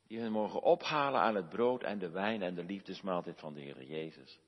die 0.06 0.20
hun 0.20 0.32
mogen 0.32 0.62
ophalen 0.62 1.20
aan 1.20 1.34
het 1.34 1.48
brood 1.48 1.82
en 1.82 1.98
de 1.98 2.10
wijn 2.10 2.42
en 2.42 2.54
de 2.54 2.64
liefdesmaaltijd 2.64 3.38
van 3.38 3.54
de 3.54 3.60
Heer 3.60 3.82
Jezus. 3.82 4.40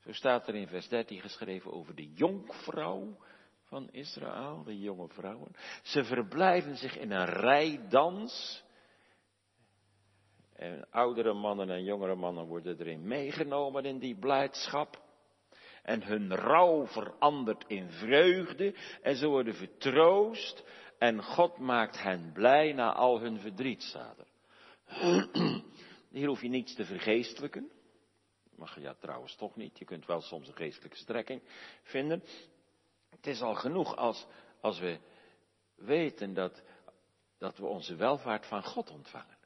Zo 0.00 0.12
staat 0.12 0.48
er 0.48 0.54
in 0.54 0.66
vers 0.66 0.88
13 0.88 1.20
geschreven 1.20 1.72
over 1.72 1.94
de 1.94 2.12
jonkvrouw 2.12 3.16
van 3.62 3.90
Israël, 3.90 4.62
de 4.64 4.78
jonge 4.78 5.08
vrouwen. 5.08 5.52
Ze 5.82 6.04
verblijven 6.04 6.76
zich 6.76 6.96
in 6.96 7.10
een 7.10 7.26
rijdans. 7.26 8.64
En 10.52 10.90
oudere 10.90 11.32
mannen 11.32 11.70
en 11.70 11.84
jongere 11.84 12.14
mannen 12.14 12.46
worden 12.46 12.78
erin 12.78 13.06
meegenomen 13.06 13.84
in 13.84 13.98
die 13.98 14.18
blijdschap. 14.18 15.06
En 15.88 16.02
hun 16.02 16.34
rouw 16.34 16.86
verandert 16.86 17.64
in 17.66 17.90
vreugde. 17.90 18.74
En 19.02 19.16
ze 19.16 19.26
worden 19.26 19.54
vertroost. 19.54 20.64
En 20.98 21.22
God 21.22 21.58
maakt 21.58 22.02
hen 22.02 22.32
blij 22.32 22.72
na 22.72 22.92
al 22.92 23.20
hun 23.20 23.38
verdriet, 23.38 23.96
er. 24.18 24.26
Hier 26.10 26.26
hoef 26.28 26.42
je 26.42 26.48
niets 26.48 26.74
te 26.74 26.84
vergeestelijken. 26.84 27.70
Mag 28.56 28.74
je 28.74 28.80
ja 28.80 28.94
trouwens 28.94 29.36
toch 29.36 29.56
niet. 29.56 29.78
Je 29.78 29.84
kunt 29.84 30.06
wel 30.06 30.20
soms 30.20 30.48
een 30.48 30.54
geestelijke 30.54 30.96
strekking 30.96 31.42
vinden. 31.82 32.22
Het 33.10 33.26
is 33.26 33.40
al 33.40 33.54
genoeg 33.54 33.96
als, 33.96 34.26
als 34.60 34.78
we 34.78 34.98
weten 35.74 36.34
dat, 36.34 36.62
dat 37.38 37.58
we 37.58 37.66
onze 37.66 37.96
welvaart 37.96 38.46
van 38.46 38.64
God 38.64 38.90
ontvangen. 38.90 39.38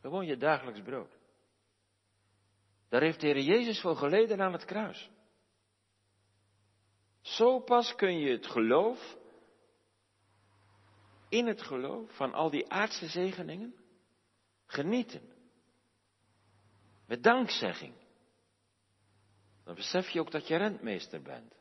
Gewoon 0.00 0.26
je 0.26 0.36
dagelijks 0.36 0.80
brood. 0.80 1.17
Daar 2.88 3.00
heeft 3.00 3.20
de 3.20 3.26
Heer 3.26 3.40
Jezus 3.40 3.80
voor 3.80 3.96
geleden 3.96 4.40
aan 4.40 4.52
het 4.52 4.64
kruis. 4.64 5.10
Zo 7.20 7.60
pas 7.60 7.94
kun 7.94 8.18
je 8.18 8.30
het 8.30 8.46
geloof, 8.46 9.16
in 11.28 11.46
het 11.46 11.62
geloof 11.62 12.16
van 12.16 12.32
al 12.32 12.50
die 12.50 12.70
aardse 12.70 13.08
zegeningen, 13.08 13.74
genieten. 14.66 15.36
Met 17.06 17.22
dankzegging. 17.22 17.94
Dan 19.64 19.74
besef 19.74 20.08
je 20.08 20.20
ook 20.20 20.30
dat 20.30 20.48
je 20.48 20.56
rentmeester 20.56 21.22
bent. 21.22 21.54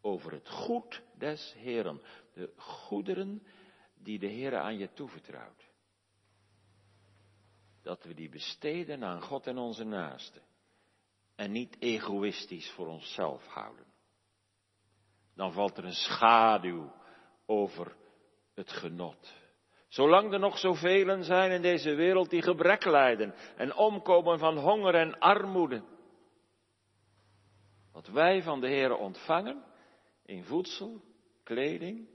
Over 0.00 0.32
het 0.32 0.48
goed 0.48 1.02
des 1.18 1.54
Heren. 1.56 2.02
De 2.34 2.52
goederen 2.56 3.46
die 3.94 4.18
de 4.18 4.26
Heer 4.26 4.56
aan 4.56 4.78
je 4.78 4.92
toevertrouwt 4.92 5.69
dat 7.82 8.04
we 8.04 8.14
die 8.14 8.28
besteden 8.28 9.04
aan 9.04 9.22
God 9.22 9.46
en 9.46 9.58
onze 9.58 9.84
naasten. 9.84 10.42
En 11.36 11.52
niet 11.52 11.76
egoïstisch 11.78 12.70
voor 12.70 12.86
onszelf 12.86 13.46
houden. 13.46 13.86
Dan 15.34 15.52
valt 15.52 15.76
er 15.76 15.84
een 15.84 15.92
schaduw 15.92 16.92
over 17.46 17.96
het 18.54 18.70
genot. 18.72 19.32
Zolang 19.88 20.32
er 20.32 20.38
nog 20.38 20.58
zoveel 20.58 21.22
zijn 21.22 21.50
in 21.50 21.62
deze 21.62 21.94
wereld 21.94 22.30
die 22.30 22.42
gebrek 22.42 22.84
lijden 22.84 23.34
en 23.56 23.74
omkomen 23.74 24.38
van 24.38 24.58
honger 24.58 24.94
en 24.94 25.18
armoede. 25.18 25.82
Wat 27.92 28.06
wij 28.06 28.42
van 28.42 28.60
de 28.60 28.68
Heer 28.68 28.96
ontvangen 28.96 29.64
in 30.24 30.44
voedsel, 30.44 31.02
kleding 31.42 32.08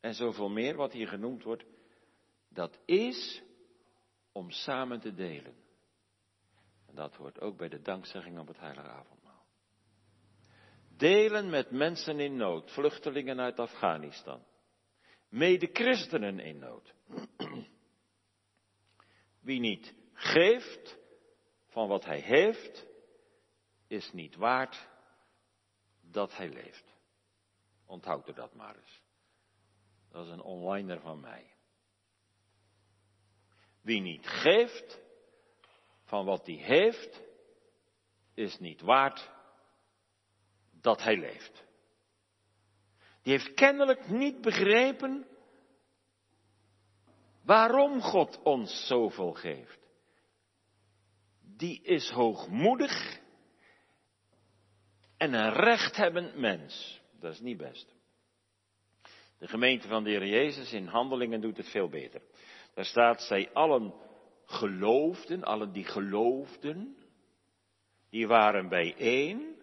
en 0.00 0.14
zoveel 0.14 0.48
meer 0.48 0.76
wat 0.76 0.92
hier 0.92 1.08
genoemd 1.08 1.42
wordt, 1.42 1.64
dat 2.48 2.78
is 2.84 3.42
om 4.40 4.50
samen 4.50 5.00
te 5.00 5.14
delen. 5.14 5.54
En 6.86 6.94
dat 6.94 7.14
hoort 7.14 7.40
ook 7.40 7.56
bij 7.56 7.68
de 7.68 7.82
dankzegging 7.82 8.38
op 8.38 8.46
het 8.46 8.58
heilige 8.58 8.88
avondmaal. 8.88 9.46
Delen 10.96 11.50
met 11.50 11.70
mensen 11.70 12.20
in 12.20 12.36
nood, 12.36 12.70
vluchtelingen 12.70 13.40
uit 13.40 13.58
Afghanistan. 13.58 14.44
Mede 15.28 15.68
christenen 15.72 16.38
in 16.38 16.58
nood. 16.58 16.94
Wie 19.46 19.60
niet 19.60 19.94
geeft 20.12 20.98
van 21.66 21.88
wat 21.88 22.04
hij 22.04 22.20
heeft, 22.20 22.86
is 23.86 24.12
niet 24.12 24.36
waard 24.36 24.88
dat 26.00 26.36
hij 26.36 26.48
leeft. 26.48 26.94
Onthoud 27.86 28.28
er 28.28 28.34
dat 28.34 28.54
maar 28.54 28.76
eens. 28.76 29.02
Dat 30.08 30.26
is 30.26 30.32
een 30.32 30.42
onliner 30.42 31.00
van 31.00 31.20
mij. 31.20 31.49
Wie 33.80 34.00
niet 34.00 34.26
geeft 34.26 35.00
van 36.04 36.24
wat 36.24 36.46
hij 36.46 36.54
heeft, 36.54 37.22
is 38.34 38.58
niet 38.58 38.80
waard 38.80 39.30
dat 40.80 41.02
hij 41.02 41.16
leeft. 41.16 41.64
Die 43.22 43.32
heeft 43.32 43.54
kennelijk 43.54 44.08
niet 44.08 44.40
begrepen 44.40 45.26
waarom 47.42 48.00
God 48.00 48.42
ons 48.42 48.86
zoveel 48.86 49.32
geeft. 49.32 49.78
Die 51.40 51.82
is 51.82 52.10
hoogmoedig 52.10 53.20
en 55.16 55.32
een 55.32 55.52
rechthebbend 55.52 56.36
mens. 56.36 57.00
Dat 57.20 57.32
is 57.32 57.40
niet 57.40 57.56
best. 57.56 57.94
De 59.38 59.48
gemeente 59.48 59.88
van 59.88 60.04
de 60.04 60.10
Heer 60.10 60.26
Jezus 60.26 60.72
in 60.72 60.86
handelingen 60.86 61.40
doet 61.40 61.56
het 61.56 61.68
veel 61.68 61.88
beter. 61.88 62.22
Daar 62.80 62.88
staat, 62.88 63.22
zij 63.22 63.52
allen 63.52 63.94
geloofden, 64.44 65.44
allen 65.44 65.72
die 65.72 65.84
geloofden, 65.84 66.96
die 68.10 68.26
waren 68.26 68.68
bijeen. 68.68 69.62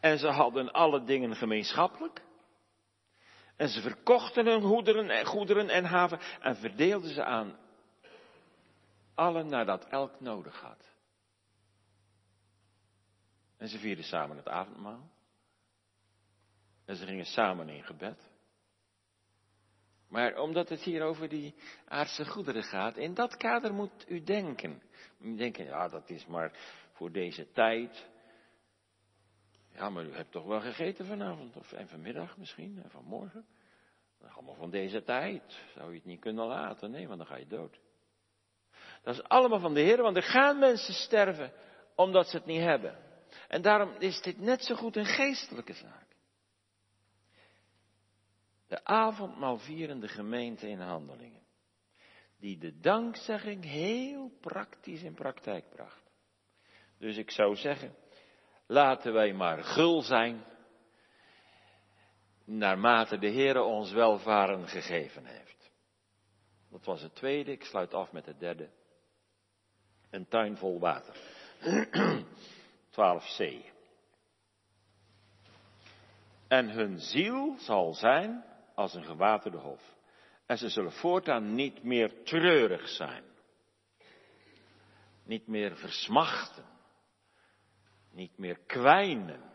En 0.00 0.18
ze 0.18 0.28
hadden 0.28 0.72
alle 0.72 1.04
dingen 1.04 1.36
gemeenschappelijk. 1.36 2.22
En 3.56 3.68
ze 3.68 3.80
verkochten 3.80 4.46
hun 4.46 4.62
goederen 4.62 5.10
en, 5.10 5.26
goederen 5.26 5.68
en 5.68 5.84
haven 5.84 6.20
en 6.40 6.56
verdeelden 6.56 7.10
ze 7.10 7.24
aan 7.24 7.58
allen 9.14 9.48
nadat 9.48 9.84
elk 9.84 10.20
nodig 10.20 10.60
had. 10.60 10.94
En 13.56 13.68
ze 13.68 13.78
vierden 13.78 14.04
samen 14.04 14.36
het 14.36 14.48
avondmaal. 14.48 15.10
En 16.84 16.96
ze 16.96 17.06
gingen 17.06 17.26
samen 17.26 17.68
in 17.68 17.82
gebed. 17.82 18.29
Maar 20.10 20.38
omdat 20.38 20.68
het 20.68 20.80
hier 20.80 21.02
over 21.02 21.28
die 21.28 21.54
aardse 21.84 22.26
goederen 22.26 22.62
gaat, 22.62 22.96
in 22.96 23.14
dat 23.14 23.36
kader 23.36 23.74
moet 23.74 24.04
u 24.08 24.22
denken. 24.22 24.82
U 25.20 25.36
denken, 25.36 25.64
ja, 25.64 25.88
dat 25.88 26.10
is 26.10 26.26
maar 26.26 26.52
voor 26.92 27.12
deze 27.12 27.52
tijd. 27.52 28.08
Ja, 29.74 29.90
maar 29.90 30.04
u 30.04 30.12
hebt 30.12 30.32
toch 30.32 30.46
wel 30.46 30.60
gegeten 30.60 31.06
vanavond, 31.06 31.56
of 31.56 31.72
en 31.72 31.88
vanmiddag 31.88 32.36
misschien, 32.36 32.80
en 32.82 32.90
vanmorgen. 32.90 33.46
Dat 34.18 34.28
is 34.28 34.34
allemaal 34.34 34.54
van 34.54 34.70
deze 34.70 35.02
tijd. 35.02 35.60
Zou 35.74 35.90
je 35.90 35.96
het 35.96 36.04
niet 36.04 36.20
kunnen 36.20 36.46
laten? 36.46 36.90
Nee, 36.90 37.06
want 37.06 37.18
dan 37.18 37.26
ga 37.26 37.36
je 37.36 37.46
dood. 37.46 37.80
Dat 39.02 39.14
is 39.14 39.22
allemaal 39.22 39.60
van 39.60 39.74
de 39.74 39.80
Heer, 39.80 40.02
want 40.02 40.16
er 40.16 40.22
gaan 40.22 40.58
mensen 40.58 40.94
sterven 40.94 41.52
omdat 41.94 42.28
ze 42.28 42.36
het 42.36 42.46
niet 42.46 42.60
hebben. 42.60 42.96
En 43.48 43.62
daarom 43.62 43.94
is 43.98 44.22
dit 44.22 44.40
net 44.40 44.64
zo 44.64 44.74
goed 44.74 44.96
een 44.96 45.04
geestelijke 45.04 45.72
zaak. 45.72 46.09
De 48.70 48.84
avondmaalvierende 48.84 50.08
gemeente 50.08 50.68
in 50.68 50.80
handelingen. 50.80 51.42
Die 52.38 52.58
de 52.58 52.80
dankzegging 52.80 53.64
heel 53.64 54.30
praktisch 54.40 55.02
in 55.02 55.14
praktijk 55.14 55.70
bracht. 55.70 56.10
Dus 56.98 57.16
ik 57.16 57.30
zou 57.30 57.56
zeggen, 57.56 57.94
laten 58.66 59.12
wij 59.12 59.32
maar 59.32 59.64
gul 59.64 60.02
zijn. 60.02 60.44
Naarmate 62.44 63.18
de 63.18 63.28
Heer 63.28 63.62
ons 63.62 63.92
welvaren 63.92 64.68
gegeven 64.68 65.24
heeft. 65.24 65.70
Dat 66.70 66.84
was 66.84 67.02
het 67.02 67.14
tweede, 67.14 67.52
ik 67.52 67.64
sluit 67.64 67.94
af 67.94 68.12
met 68.12 68.26
het 68.26 68.40
derde. 68.40 68.70
Een 70.10 70.28
tuin 70.28 70.56
vol 70.56 70.80
water. 70.80 71.16
12c. 72.90 73.68
En 76.48 76.68
hun 76.68 76.98
ziel 76.98 77.54
zal 77.58 77.94
zijn 77.94 78.48
als 78.80 78.94
een 78.94 79.04
gewaterde 79.04 79.56
hof. 79.56 79.96
En 80.46 80.58
ze 80.58 80.68
zullen 80.68 80.92
voortaan 80.92 81.54
niet 81.54 81.82
meer 81.82 82.22
treurig 82.22 82.88
zijn. 82.88 83.24
Niet 85.24 85.46
meer 85.46 85.76
versmachten. 85.76 86.64
Niet 88.10 88.38
meer 88.38 88.58
kwijnen. 88.66 89.52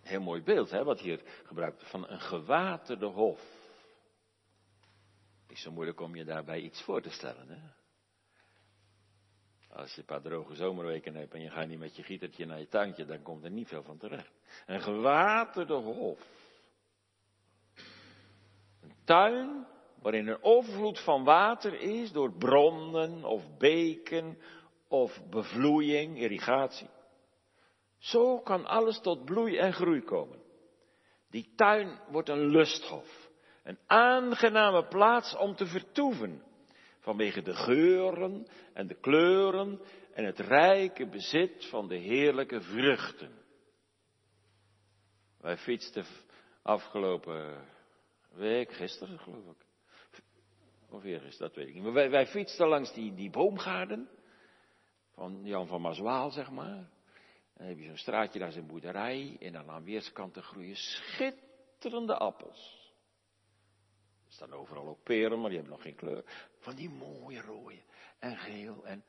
Heel 0.00 0.20
mooi 0.20 0.42
beeld, 0.42 0.70
hè, 0.70 0.84
wat 0.84 1.00
hier 1.00 1.22
gebruikt 1.44 1.90
van 1.90 2.08
een 2.08 2.20
gewaterde 2.20 3.06
hof. 3.06 3.40
Is 5.48 5.62
zo 5.62 5.70
moeilijk 5.70 6.00
om 6.00 6.14
je 6.14 6.24
daarbij 6.24 6.60
iets 6.60 6.82
voor 6.82 7.02
te 7.02 7.10
stellen, 7.10 7.48
hè? 7.48 7.58
Als 9.76 9.94
je 9.94 10.00
een 10.00 10.06
paar 10.06 10.22
droge 10.22 10.54
zomerweken 10.54 11.14
hebt 11.14 11.34
en 11.34 11.42
je 11.42 11.50
gaat 11.50 11.68
niet 11.68 11.78
met 11.78 11.96
je 11.96 12.02
gietertje 12.02 12.46
naar 12.46 12.58
je 12.58 12.68
tuintje, 12.68 13.04
dan 13.04 13.22
komt 13.22 13.44
er 13.44 13.50
niet 13.50 13.68
veel 13.68 13.82
van 13.82 13.98
terecht. 13.98 14.32
Een 14.66 14.80
gewaterde 14.80 15.74
hof. 15.74 16.39
Tuin 19.10 19.66
waarin 20.02 20.28
een 20.28 20.42
overvloed 20.42 21.00
van 21.00 21.24
water 21.24 21.80
is 21.80 22.12
door 22.12 22.32
bronnen 22.32 23.24
of 23.24 23.56
beken 23.58 24.38
of 24.88 25.22
bevloeiing, 25.30 26.18
irrigatie. 26.18 26.88
Zo 27.98 28.40
kan 28.40 28.66
alles 28.66 29.00
tot 29.00 29.24
bloei 29.24 29.56
en 29.56 29.72
groei 29.72 30.02
komen. 30.02 30.42
Die 31.30 31.52
tuin 31.56 31.98
wordt 32.10 32.28
een 32.28 32.46
lusthof. 32.46 33.30
Een 33.62 33.78
aangename 33.86 34.86
plaats 34.86 35.36
om 35.36 35.54
te 35.54 35.66
vertoeven. 35.66 36.42
Vanwege 36.98 37.42
de 37.42 37.54
geuren 37.54 38.46
en 38.72 38.86
de 38.86 39.00
kleuren 39.00 39.80
en 40.12 40.24
het 40.24 40.38
rijke 40.38 41.08
bezit 41.08 41.66
van 41.66 41.88
de 41.88 41.96
heerlijke 41.96 42.60
vruchten. 42.60 43.32
Wij 45.40 45.56
fietsten 45.56 46.04
afgelopen 46.62 47.68
week, 48.32 48.72
gisteren 48.72 49.18
geloof 49.18 49.44
ik. 49.44 49.66
Of 50.90 51.04
eergisteren, 51.04 51.48
dat 51.48 51.56
weet 51.56 51.68
ik 51.68 51.74
niet. 51.74 51.82
Maar 51.82 51.92
wij, 51.92 52.10
wij 52.10 52.26
fietsten 52.26 52.68
langs 52.68 52.94
die, 52.94 53.14
die 53.14 53.30
boomgaarden. 53.30 54.08
Van 55.14 55.40
Jan 55.44 55.66
van 55.66 55.80
Mazwaal, 55.80 56.30
zeg 56.30 56.50
maar. 56.50 56.76
En 56.76 56.88
dan 57.56 57.66
heb 57.66 57.78
je 57.78 57.84
zo'n 57.84 57.96
straatje, 57.96 58.38
daar 58.38 58.52
zijn 58.52 58.66
boerderij. 58.66 59.36
En 59.40 59.52
dan 59.52 59.70
aan 59.70 59.84
weerskanten 59.84 60.42
groeien 60.42 60.76
schitterende 60.76 62.16
appels. 62.16 62.92
Er 64.26 64.32
staan 64.32 64.52
overal 64.52 64.88
ook 64.88 65.02
peren, 65.02 65.40
maar 65.40 65.48
die 65.48 65.58
hebben 65.58 65.76
nog 65.76 65.84
geen 65.84 65.94
kleur. 65.94 66.24
Van 66.58 66.74
die 66.74 66.90
mooie 66.90 67.40
rode 67.40 67.82
en 68.18 68.36
geel 68.36 68.86
en 68.86 69.04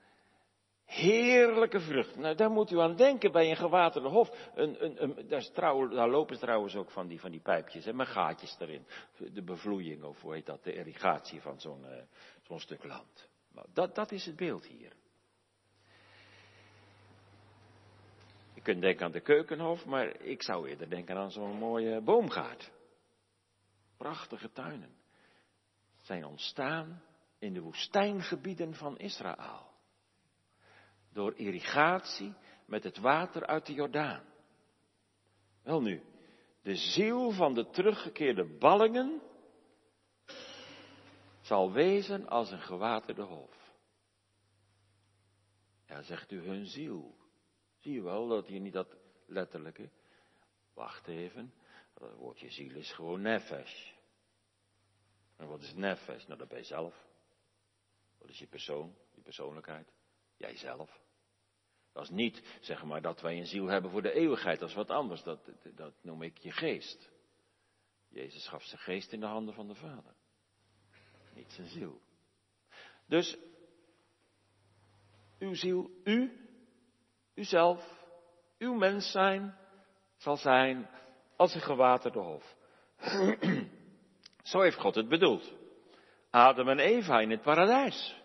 heerlijke 0.91 1.79
vruchten. 1.79 2.21
Nou, 2.21 2.35
daar 2.35 2.51
moet 2.51 2.71
u 2.71 2.79
aan 2.79 2.95
denken 2.95 3.31
bij 3.31 3.49
een 3.49 3.55
gewaterde 3.55 4.07
hof. 4.07 4.51
Een, 4.55 4.85
een, 4.85 5.03
een, 5.03 5.27
daar, 5.27 5.51
trouw, 5.51 5.87
daar, 5.87 6.09
lopen 6.09 6.39
trouwens 6.39 6.75
ook 6.75 6.91
van 6.91 7.07
die, 7.07 7.19
van 7.19 7.31
die 7.31 7.39
pijpjes 7.39 7.85
en 7.85 7.95
met 7.95 8.07
gaatjes 8.07 8.55
erin. 8.59 8.85
De 9.33 9.43
bevloeiing, 9.43 10.03
of 10.03 10.21
hoe 10.21 10.33
heet 10.33 10.45
dat, 10.45 10.63
de 10.63 10.73
irrigatie 10.73 11.41
van 11.41 11.59
zo'n 11.59 11.81
uh, 11.81 12.01
zo'n 12.41 12.59
stuk 12.59 12.83
land. 12.83 13.29
Nou, 13.53 13.67
dat, 13.73 13.95
dat 13.95 14.11
is 14.11 14.25
het 14.25 14.35
beeld 14.35 14.65
hier. 14.65 14.91
Je 18.53 18.61
kunt 18.61 18.81
denken 18.81 19.05
aan 19.05 19.11
de 19.11 19.21
keukenhof, 19.21 19.85
maar 19.85 20.21
ik 20.21 20.43
zou 20.43 20.69
eerder 20.69 20.89
denken 20.89 21.17
aan 21.17 21.31
zo'n 21.31 21.57
mooie 21.57 22.01
boomgaard. 22.01 22.71
Prachtige 23.97 24.51
tuinen 24.51 24.95
zijn 26.01 26.25
ontstaan 26.25 27.03
in 27.39 27.53
de 27.53 27.61
woestijngebieden 27.61 28.73
van 28.73 28.97
Israël. 28.97 29.70
Door 31.13 31.35
irrigatie 31.35 32.33
met 32.65 32.83
het 32.83 32.97
water 32.97 33.45
uit 33.45 33.65
de 33.65 33.73
Jordaan. 33.73 34.23
Wel 35.63 35.81
nu, 35.81 36.03
de 36.61 36.75
ziel 36.75 37.31
van 37.31 37.53
de 37.53 37.69
teruggekeerde 37.69 38.57
ballingen 38.57 39.21
zal 41.41 41.71
wezen 41.71 42.27
als 42.27 42.51
een 42.51 42.61
gewaterde 42.61 43.21
hof. 43.21 43.73
Ja, 45.85 46.01
zegt 46.01 46.31
u 46.31 46.41
hun 46.41 46.65
ziel. 46.65 47.15
Zie 47.77 47.93
je 47.93 48.01
wel 48.01 48.27
dat 48.27 48.47
hier 48.47 48.59
niet 48.59 48.73
dat 48.73 48.97
letterlijke. 49.25 49.89
Wacht 50.73 51.07
even, 51.07 51.53
dat 51.93 52.13
woordje 52.13 52.49
ziel 52.51 52.75
is 52.75 52.93
gewoon 52.93 53.21
nefesh. 53.21 53.91
En 55.35 55.47
wat 55.47 55.61
is 55.61 55.73
nefesh? 55.73 56.25
Nou, 56.25 56.39
dat 56.39 56.47
ben 56.47 56.57
je 56.57 56.63
zelf. 56.63 57.05
Wat 58.17 58.29
is 58.29 58.39
je 58.39 58.47
persoon, 58.47 58.95
je 59.11 59.21
persoonlijkheid? 59.21 59.93
Jijzelf. 60.41 60.99
Dat 61.93 62.03
is 62.03 62.09
niet, 62.09 62.57
zeg 62.61 62.83
maar, 62.83 63.01
dat 63.01 63.21
wij 63.21 63.37
een 63.37 63.45
ziel 63.45 63.67
hebben 63.67 63.91
voor 63.91 64.01
de 64.01 64.13
eeuwigheid. 64.13 64.59
Dat 64.59 64.69
is 64.69 64.75
wat 64.75 64.89
anders. 64.89 65.23
Dat, 65.23 65.51
dat, 65.75 65.93
noem 66.01 66.21
ik 66.21 66.37
je 66.37 66.51
geest. 66.51 67.09
Jezus 68.09 68.47
gaf 68.47 68.63
zijn 68.63 68.81
geest 68.81 69.11
in 69.11 69.19
de 69.19 69.25
handen 69.25 69.53
van 69.53 69.67
de 69.67 69.75
Vader. 69.75 70.13
Niet 71.35 71.51
zijn 71.51 71.67
ziel. 71.67 72.01
Dus, 73.07 73.37
uw 75.39 75.53
ziel, 75.53 75.89
u, 76.03 76.47
uzelf, 77.33 78.05
uw 78.57 78.73
mens 78.73 79.11
zijn, 79.11 79.57
zal 80.17 80.37
zijn 80.37 80.89
als 81.35 81.53
een 81.53 81.61
gewaterde 81.61 82.19
hof. 82.19 82.55
Zo 84.43 84.61
heeft 84.61 84.79
God 84.79 84.95
het 84.95 85.09
bedoeld. 85.09 85.53
Adam 86.29 86.69
en 86.69 86.79
Eva 86.79 87.19
in 87.19 87.29
het 87.29 87.41
paradijs. 87.41 88.19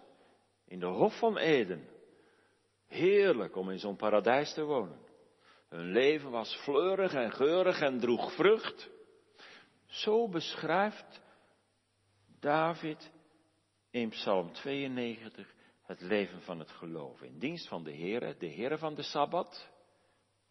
in 0.64 0.81
de 0.81 0.87
Hof 0.87 1.18
van 1.18 1.37
Eden. 1.37 1.95
Heerlijk 2.87 3.57
om 3.57 3.70
in 3.70 3.79
zo'n 3.79 3.96
paradijs 3.96 4.55
te 4.55 4.64
wonen. 4.64 4.99
Hun 5.68 5.92
leven 5.92 6.31
was 6.31 6.55
fleurig 6.55 7.14
en 7.14 7.33
geurig 7.33 7.81
en 7.81 8.01
droeg 8.01 8.33
vrucht. 8.33 8.90
Zo 9.87 10.29
beschrijft 10.29 11.20
David 12.40 13.11
in 13.90 14.09
Psalm 14.09 14.53
92 14.53 15.55
het 15.83 16.01
leven 16.01 16.42
van 16.42 16.59
het 16.59 16.70
geloof. 16.70 17.22
In 17.22 17.38
dienst 17.38 17.68
van 17.68 17.85
de 17.85 17.92
Heere, 17.92 18.37
de 18.38 18.51
Heere 18.51 18.79
van 18.79 18.94
de 18.94 19.03
Sabbat. 19.03 19.70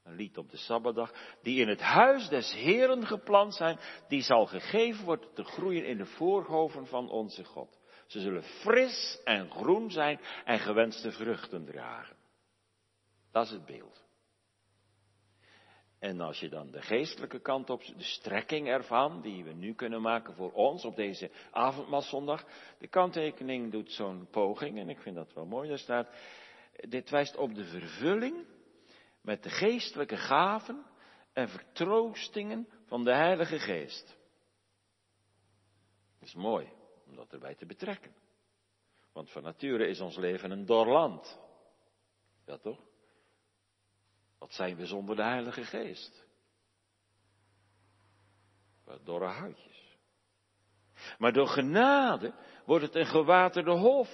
Een 0.04 0.16
lied 0.16 0.38
op 0.38 0.50
de 0.50 0.58
Sabbatdag. 0.58 1.14
Die 1.42 1.62
in 1.62 1.68
het 1.68 1.82
huis 1.82 2.28
des 2.30 2.54
Heeren 2.54 3.06
geplant 3.06 3.56
zijn. 3.56 3.80
Die 4.08 4.22
zal 4.22 4.46
gegeven 4.46 5.06
worden 5.06 5.34
te 5.34 5.44
groeien 5.44 5.86
in 5.86 5.98
de 5.98 6.06
voorhoven 6.06 6.88
van 6.88 7.10
onze 7.10 7.44
God. 7.44 7.80
Ze 8.08 8.20
zullen 8.20 8.44
fris 8.44 9.22
en 9.24 9.50
groen 9.50 9.92
zijn 9.92 10.20
en 10.46 10.60
gewenste 10.60 11.12
vruchten 11.12 11.66
dragen. 11.66 12.16
Dat 13.36 13.46
is 13.46 13.52
het 13.52 13.66
beeld. 13.66 14.04
En 16.00 16.22
als 16.22 16.40
je 16.40 16.50
dan 16.50 16.72
de 16.72 16.82
geestelijke 16.82 17.40
kant 17.40 17.70
op, 17.70 17.84
de 17.86 18.04
strekking 18.04 18.68
ervan, 18.68 19.22
die 19.22 19.44
we 19.44 19.54
nu 19.54 19.74
kunnen 19.74 20.02
maken 20.02 20.34
voor 20.34 20.52
ons 20.52 20.86
op 20.86 20.96
deze 20.96 21.32
avondmaalzondag, 21.52 22.46
de 22.80 22.88
kanttekening 22.88 23.72
doet 23.72 23.92
zo'n 23.92 24.28
poging, 24.32 24.80
en 24.80 24.90
ik 24.90 25.00
vind 25.00 25.16
dat 25.16 25.34
wel 25.34 25.46
mooi, 25.46 25.70
daar 25.70 25.78
staat, 25.78 26.10
dit 26.90 27.10
wijst 27.10 27.36
op 27.36 27.56
de 27.56 27.66
vervulling 27.66 28.46
met 29.22 29.44
de 29.44 29.50
geestelijke 29.50 30.18
gaven 30.18 30.86
en 31.34 31.50
vertroostingen 31.50 32.68
van 32.86 33.04
de 33.04 33.14
Heilige 33.14 33.60
Geest. 33.60 34.18
Dat 36.20 36.28
is 36.28 36.36
mooi 36.36 36.72
om 37.06 37.16
dat 37.16 37.34
erbij 37.34 37.56
te 37.56 37.66
betrekken. 37.66 38.16
Want 39.14 39.32
van 39.32 39.44
nature 39.44 39.88
is 39.88 40.00
ons 40.00 40.18
leven 40.18 40.52
een 40.52 40.66
dor 40.66 40.88
land. 40.88 41.40
Ja 42.46 42.58
toch? 42.58 42.94
Wat 44.46 44.54
zijn 44.54 44.76
we 44.76 44.86
zonder 44.86 45.16
de 45.16 45.24
Heilige 45.24 45.64
Geest? 45.64 46.26
Wat 48.84 49.06
dorre 49.06 49.28
huidjes. 49.28 49.98
Maar 51.18 51.34
door 51.34 51.48
genade 51.48 52.34
wordt 52.66 52.86
het 52.86 52.96
een 52.96 53.06
gewaterde 53.06 53.72
hof. 53.72 54.10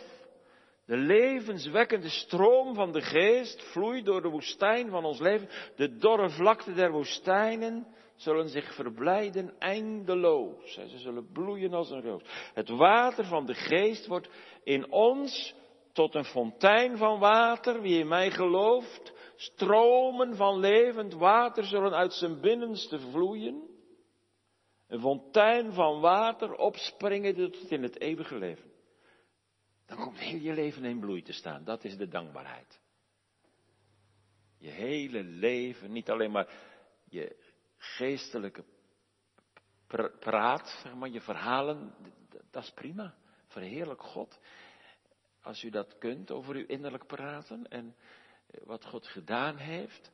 De 0.86 0.98
levenswekkende 0.98 2.10
stroom 2.10 2.76
van 2.76 2.92
de 2.92 3.02
geest 3.02 3.64
vloeit 3.72 4.06
door 4.06 4.22
de 4.22 4.30
woestijn 4.30 4.90
van 4.90 5.06
ons 5.06 5.20
leven. 5.20 5.50
De 5.76 5.98
dorre 5.98 6.30
vlakte 6.30 6.74
der 6.74 6.92
woestijnen 6.92 7.88
zullen 8.16 8.50
zich 8.50 8.74
verblijden 8.74 9.60
eindeloos. 9.60 10.74
Ze 10.74 10.98
zullen 10.98 11.32
bloeien 11.32 11.74
als 11.74 11.90
een 11.90 12.02
roos. 12.02 12.24
Het 12.54 12.70
water 12.70 13.26
van 13.26 13.46
de 13.46 13.54
geest 13.54 14.08
wordt 14.08 14.30
in 14.64 14.92
ons 14.92 15.56
tot 15.94 16.16
een 16.16 16.26
fontein 16.26 16.98
van 16.98 17.20
water. 17.20 17.82
Wie 17.82 18.00
in 18.00 18.08
mij 18.08 18.32
gelooft, 18.32 19.14
Stromen 19.42 20.36
van 20.36 20.60
levend 20.60 21.14
water 21.14 21.64
zullen 21.64 21.94
uit 21.94 22.14
zijn 22.14 22.42
binnenste 22.42 23.00
vloeien. 23.00 23.70
Een 24.88 25.00
fontein 25.00 25.74
van 25.74 26.00
water 26.00 26.56
opspringen 26.56 27.36
tot 27.36 27.72
in 27.72 27.84
het 27.84 28.00
eeuwige 28.00 28.38
leven. 28.38 28.72
Dan 29.86 29.98
komt 29.98 30.20
heel 30.20 30.40
je 30.40 30.54
leven 30.54 30.84
in 30.84 31.00
bloei 31.00 31.22
te 31.22 31.34
staan. 31.34 31.64
Dat 31.64 31.84
is 31.84 31.98
de 31.98 32.08
dankbaarheid. 32.08 32.80
Je 34.58 34.70
hele 34.70 35.24
leven, 35.24 35.92
niet 35.92 36.10
alleen 36.10 36.32
maar 36.32 36.54
je 37.10 37.36
geestelijke 37.78 38.64
praat, 40.20 40.80
zeg 40.84 40.96
maar, 40.96 41.10
je 41.10 41.22
verhalen, 41.22 41.94
dat 42.52 42.64
is 42.64 42.72
prima. 42.72 43.16
Verheerlijk 43.48 44.02
God. 44.02 44.40
Als 45.42 45.64
u 45.64 45.70
dat 45.70 45.98
kunt 45.98 46.32
over 46.32 46.56
uw 46.56 46.66
innerlijk 46.66 47.08
praten 47.08 47.68
en 47.68 47.96
wat 48.64 48.86
God 48.86 49.08
gedaan 49.08 49.58
heeft, 49.58 50.12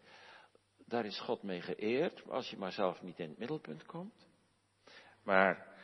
daar 0.85 1.05
is 1.05 1.19
God 1.19 1.43
mee 1.43 1.61
geëerd, 1.61 2.29
als 2.29 2.49
je 2.49 2.57
maar 2.57 2.71
zelf 2.71 3.01
niet 3.01 3.19
in 3.19 3.29
het 3.29 3.37
middelpunt 3.37 3.85
komt. 3.85 4.27
Maar 5.23 5.75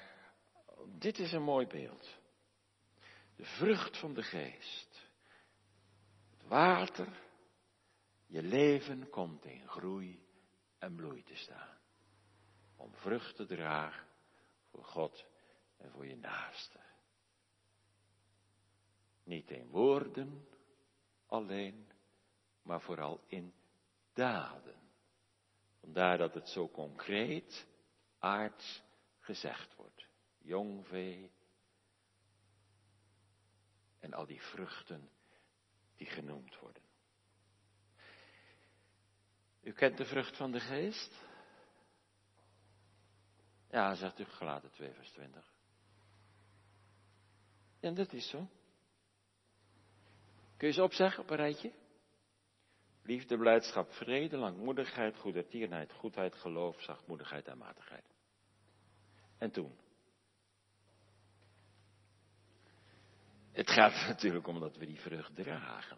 dit 0.97 1.19
is 1.19 1.31
een 1.31 1.43
mooi 1.43 1.67
beeld. 1.67 2.17
De 3.35 3.45
vrucht 3.45 3.97
van 3.97 4.13
de 4.13 4.23
geest. 4.23 5.09
Het 6.29 6.47
water, 6.47 7.19
je 8.25 8.41
leven 8.41 9.09
komt 9.09 9.45
in 9.45 9.67
groei 9.67 10.25
en 10.77 10.95
bloei 10.95 11.23
te 11.23 11.35
staan. 11.35 11.77
Om 12.75 12.93
vrucht 12.95 13.35
te 13.35 13.45
dragen 13.45 14.07
voor 14.69 14.83
God 14.83 15.25
en 15.77 15.91
voor 15.91 16.07
je 16.07 16.15
naaste. 16.15 16.79
Niet 19.23 19.51
in 19.51 19.67
woorden 19.67 20.47
alleen, 21.25 21.92
maar 22.63 22.81
vooral 22.81 23.23
in 23.27 23.53
daden. 24.13 24.81
Vandaar 25.79 26.17
dat 26.17 26.33
het 26.33 26.49
zo 26.49 26.69
concreet, 26.69 27.67
aards 28.19 28.83
gezegd 29.19 29.75
wordt. 29.75 30.07
Jong 30.37 30.87
vee 30.87 31.31
en 33.99 34.13
al 34.13 34.25
die 34.25 34.41
vruchten 34.41 35.09
die 35.95 36.07
genoemd 36.07 36.59
worden. 36.59 36.83
U 39.61 39.71
kent 39.71 39.97
de 39.97 40.05
vrucht 40.05 40.37
van 40.37 40.51
de 40.51 40.59
geest? 40.59 41.21
Ja, 43.69 43.95
zegt 43.95 44.19
u 44.19 44.23
gelaten 44.23 44.71
2 44.71 44.93
vers 44.93 45.09
20. 45.11 45.53
En 47.79 47.93
dat 47.93 48.13
is 48.13 48.29
zo. 48.29 48.47
Kun 50.57 50.67
je 50.67 50.73
ze 50.73 50.83
opzeggen 50.83 51.23
op 51.23 51.29
een 51.29 51.35
rijtje? 51.35 51.71
Liefde, 53.03 53.37
blijdschap, 53.37 53.91
vrede, 53.91 54.37
langmoedigheid, 54.37 55.17
goedertierenheid, 55.17 55.91
goedheid, 55.91 56.35
geloof, 56.35 56.81
zachtmoedigheid 56.81 57.47
en 57.47 57.57
matigheid. 57.57 58.15
En 59.37 59.51
toen? 59.51 59.75
Het 63.51 63.69
gaat 63.69 64.07
natuurlijk 64.07 64.47
om 64.47 64.59
dat 64.59 64.77
we 64.77 64.85
die 64.85 64.99
vrucht 64.99 65.35
dragen. 65.35 65.97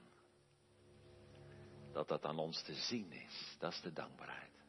Dat 1.91 2.08
dat 2.08 2.26
aan 2.26 2.39
ons 2.39 2.63
te 2.63 2.74
zien 2.74 3.12
is. 3.12 3.56
Dat 3.60 3.72
is 3.72 3.82
de 3.82 3.94
dankbaarheid. 3.94 4.63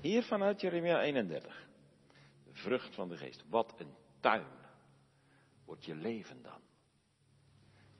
Hier 0.00 0.22
vanuit 0.22 0.60
Jeremia 0.60 1.00
31. 1.00 1.68
De 2.44 2.54
vrucht 2.54 2.94
van 2.94 3.08
de 3.08 3.16
geest. 3.16 3.44
Wat 3.48 3.74
een 3.80 3.94
tuin 4.20 4.46
wordt 5.64 5.84
je 5.84 5.94
leven 5.94 6.42
dan. 6.42 6.60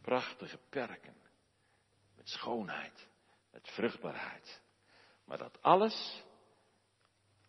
Prachtige 0.00 0.58
perken 0.68 1.19
schoonheid, 2.30 3.08
met 3.50 3.68
vruchtbaarheid. 3.68 4.62
Maar 5.24 5.38
dat 5.38 5.62
alles 5.62 6.24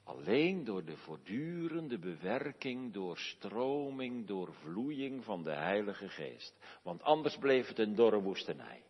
alleen 0.03 0.63
door 0.63 0.85
de 0.85 0.97
voortdurende 0.97 1.99
bewerking, 1.99 2.93
doorstroming, 2.93 4.27
doorvloeiing 4.27 5.23
van 5.23 5.43
de 5.43 5.51
Heilige 5.51 6.09
Geest. 6.09 6.79
Want 6.83 7.03
anders 7.03 7.37
bleef 7.37 7.67
het 7.67 7.79
een 7.79 7.95
dorre 7.95 8.21
woestenij. 8.21 8.83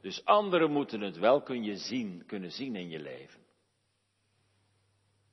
Dus 0.00 0.24
anderen 0.24 0.70
moeten 0.70 1.00
het 1.00 1.16
wel 1.16 1.42
kunnen 1.42 1.76
zien, 1.76 2.26
kunnen 2.26 2.50
zien 2.50 2.76
in 2.76 2.88
je 2.88 2.98
leven. 2.98 3.40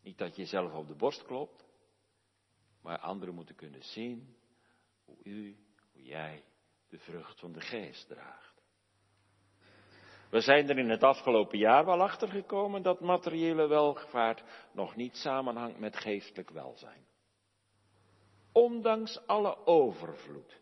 Niet 0.01 0.17
dat 0.17 0.35
je 0.35 0.45
zelf 0.45 0.73
op 0.73 0.87
de 0.87 0.95
borst 0.95 1.23
klopt, 1.23 1.65
maar 2.81 2.99
anderen 2.99 3.35
moeten 3.35 3.55
kunnen 3.55 3.83
zien 3.83 4.35
hoe 5.05 5.17
u, 5.23 5.57
hoe 5.91 6.03
jij 6.03 6.43
de 6.89 6.99
vrucht 6.99 7.39
van 7.39 7.51
de 7.51 7.61
geest 7.61 8.07
draagt. 8.07 8.49
We 10.29 10.41
zijn 10.41 10.69
er 10.69 10.77
in 10.77 10.89
het 10.89 11.03
afgelopen 11.03 11.57
jaar 11.57 11.85
wel 11.85 12.01
achter 12.01 12.27
gekomen 12.27 12.81
dat 12.81 12.99
materiële 12.99 13.67
welvaart 13.67 14.43
nog 14.71 14.95
niet 14.95 15.15
samenhangt 15.15 15.79
met 15.79 15.95
geestelijk 15.95 16.49
welzijn. 16.49 17.07
Ondanks 18.51 19.27
alle 19.27 19.65
overvloed 19.65 20.61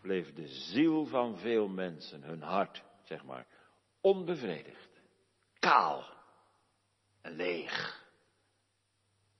bleef 0.00 0.32
de 0.32 0.48
ziel 0.48 1.06
van 1.06 1.38
veel 1.38 1.68
mensen, 1.68 2.22
hun 2.22 2.42
hart, 2.42 2.84
zeg 3.02 3.24
maar, 3.24 3.46
onbevredigd, 4.00 5.00
kaal 5.58 6.04
en 7.20 7.32
leeg. 7.32 8.06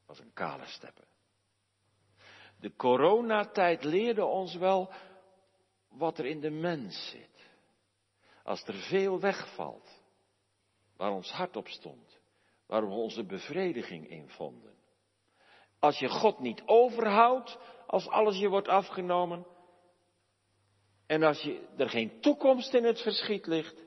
Was 0.07 0.19
een 0.19 0.33
kale 0.33 0.67
steppen. 0.67 1.07
De 2.61 2.77
coronatijd 2.77 3.85
leerde 3.85 4.25
ons 4.25 4.57
wel 4.57 4.93
wat 5.99 6.19
er 6.19 6.27
in 6.27 6.41
de 6.41 6.51
mens 6.51 7.11
zit. 7.11 7.51
Als 8.43 8.63
er 8.63 8.75
veel 8.75 9.21
wegvalt, 9.21 10.03
waar 10.97 11.13
ons 11.13 11.31
hart 11.31 11.57
op 11.57 11.69
stond, 11.69 12.21
waar 12.67 12.89
we 12.89 12.95
onze 12.95 13.25
bevrediging 13.25 14.09
in 14.09 14.29
vonden. 14.29 14.75
Als 15.79 15.99
je 15.99 16.09
God 16.09 16.39
niet 16.39 16.63
overhoudt, 16.67 17.59
als 17.87 18.09
alles 18.09 18.39
je 18.39 18.49
wordt 18.49 18.69
afgenomen, 18.69 19.47
en 21.07 21.23
als 21.23 21.43
je, 21.43 21.67
er 21.77 21.89
geen 21.89 22.21
toekomst 22.21 22.75
in 22.75 22.85
het 22.85 23.01
verschiet 23.01 23.47
ligt, 23.47 23.87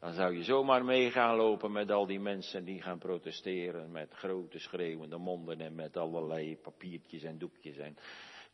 dan 0.00 0.12
zou 0.12 0.36
je 0.36 0.42
zomaar 0.42 0.84
mee 0.84 1.10
gaan 1.10 1.36
lopen 1.36 1.72
met 1.72 1.90
al 1.90 2.06
die 2.06 2.20
mensen 2.20 2.64
die 2.64 2.82
gaan 2.82 2.98
protesteren 2.98 3.90
met 3.90 4.14
grote 4.14 4.58
schreeuwende 4.58 5.16
monden 5.16 5.60
en 5.60 5.74
met 5.74 5.96
allerlei 5.96 6.56
papiertjes 6.56 7.22
en 7.22 7.38
doekjes 7.38 7.76
en 7.76 7.96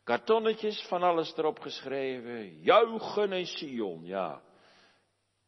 Kartonnetjes, 0.05 0.87
van 0.87 1.03
alles 1.03 1.37
erop 1.37 1.59
geschreven. 1.59 2.61
Juichen 2.61 3.31
in 3.31 3.45
Sion, 3.45 4.05
ja. 4.05 4.41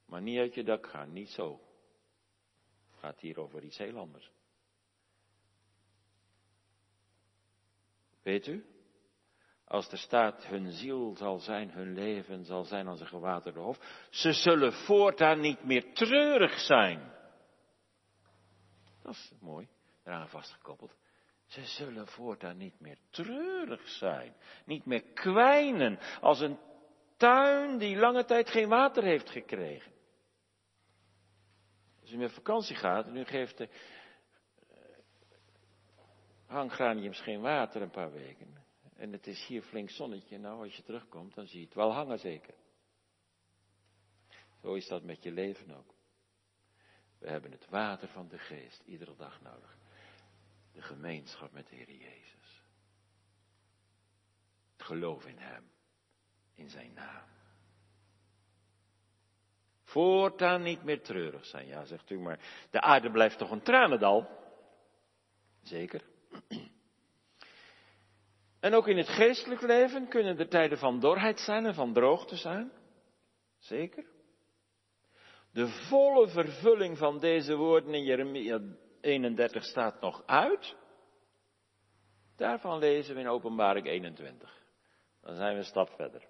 Maar 0.05 0.21
niet 0.21 0.39
uit 0.39 0.53
je 0.53 0.63
dak 0.63 0.87
gaan, 0.87 1.13
niet 1.13 1.29
zo. 1.29 1.59
Het 2.89 2.99
gaat 2.99 3.19
hier 3.19 3.39
over 3.39 3.63
iets 3.63 3.77
heel 3.77 3.97
anders. 3.97 4.31
Weet 8.23 8.47
u? 8.47 8.65
Als 9.65 9.91
er 9.91 9.97
staat, 9.97 10.45
hun 10.45 10.71
ziel 10.71 11.15
zal 11.15 11.39
zijn, 11.39 11.71
hun 11.71 11.93
leven 11.93 12.45
zal 12.45 12.63
zijn 12.63 12.87
als 12.87 12.99
een 12.99 13.07
gewaterde 13.07 13.59
hof. 13.59 14.07
Ze 14.09 14.33
zullen 14.33 14.73
voortaan 14.73 15.39
niet 15.39 15.63
meer 15.63 15.93
treurig 15.93 16.59
zijn. 16.59 17.13
Dat 19.01 19.13
is 19.13 19.31
mooi, 19.39 19.67
eraan 20.03 20.29
vastgekoppeld. 20.29 20.95
Ze 21.47 21.65
zullen 21.65 22.07
voortaan 22.07 22.57
niet 22.57 22.79
meer 22.79 22.97
treurig 23.09 23.87
zijn, 23.87 24.35
niet 24.65 24.85
meer 24.85 25.03
kwijnen 25.03 25.99
als 26.21 26.39
een 26.39 26.59
tuin 27.17 27.77
die 27.77 27.97
lange 27.97 28.25
tijd 28.25 28.49
geen 28.49 28.69
water 28.69 29.03
heeft 29.03 29.29
gekregen. 29.29 29.91
Als 32.01 32.11
u 32.11 32.17
met 32.17 32.31
vakantie 32.31 32.75
gaat 32.75 33.07
en 33.07 33.17
u 33.17 33.23
geeft 33.23 33.57
de 33.57 33.69
uh, 34.69 34.77
hanggraniums 36.45 37.21
geen 37.21 37.41
water 37.41 37.81
een 37.81 37.89
paar 37.89 38.11
weken, 38.11 38.63
en 38.95 39.11
het 39.11 39.27
is 39.27 39.45
hier 39.45 39.61
flink 39.61 39.89
zonnetje, 39.89 40.37
nou 40.37 40.63
als 40.63 40.75
je 40.75 40.83
terugkomt, 40.83 41.35
dan 41.35 41.47
zie 41.47 41.59
je 41.59 41.65
het 41.65 41.75
wel 41.75 41.93
hangen 41.93 42.19
zeker. 42.19 42.53
Zo 44.61 44.73
is 44.73 44.87
dat 44.87 45.03
met 45.03 45.23
je 45.23 45.31
leven 45.31 45.71
ook. 45.71 45.95
We 47.19 47.29
hebben 47.29 47.51
het 47.51 47.69
water 47.69 48.07
van 48.07 48.27
de 48.27 48.37
geest 48.37 48.81
iedere 48.85 49.15
dag 49.15 49.41
nodig. 49.41 49.76
De 50.77 50.83
gemeenschap 50.83 51.51
met 51.51 51.67
de 51.67 51.75
Heer 51.75 51.91
Jezus. 51.91 52.63
Het 54.71 54.85
geloof 54.85 55.25
in 55.25 55.37
Hem, 55.37 55.71
in 56.55 56.69
Zijn 56.69 56.93
naam. 56.93 57.23
Voortaan 59.83 60.61
niet 60.61 60.83
meer 60.83 61.01
treurig 61.01 61.45
zijn, 61.45 61.67
ja, 61.67 61.85
zegt 61.85 62.09
u, 62.09 62.19
maar 62.19 62.39
de 62.69 62.81
aarde 62.81 63.11
blijft 63.11 63.37
toch 63.37 63.51
een 63.51 63.61
tranendal? 63.61 64.27
Zeker. 65.61 66.01
En 68.59 68.73
ook 68.73 68.87
in 68.87 68.97
het 68.97 69.09
geestelijk 69.09 69.61
leven 69.61 70.07
kunnen 70.07 70.39
er 70.39 70.49
tijden 70.49 70.77
van 70.77 70.99
dorheid 70.99 71.39
zijn 71.39 71.65
en 71.65 71.73
van 71.73 71.93
droogte 71.93 72.35
zijn. 72.35 72.71
Zeker. 73.57 74.05
De 75.51 75.67
volle 75.67 76.27
vervulling 76.27 76.97
van 76.97 77.19
deze 77.19 77.55
woorden 77.55 77.93
in 77.93 78.03
Jeremia 78.03 78.59
31 79.01 79.63
staat 79.63 80.01
nog 80.01 80.23
uit. 80.25 80.75
Daarvan 82.35 82.79
lezen 82.79 83.15
we 83.15 83.21
in 83.21 83.27
Openbaring 83.27 83.87
21. 83.87 84.61
Dan 85.21 85.35
zijn 85.35 85.51
we 85.53 85.59
een 85.59 85.65
stap 85.65 85.89
verder. 85.89 86.27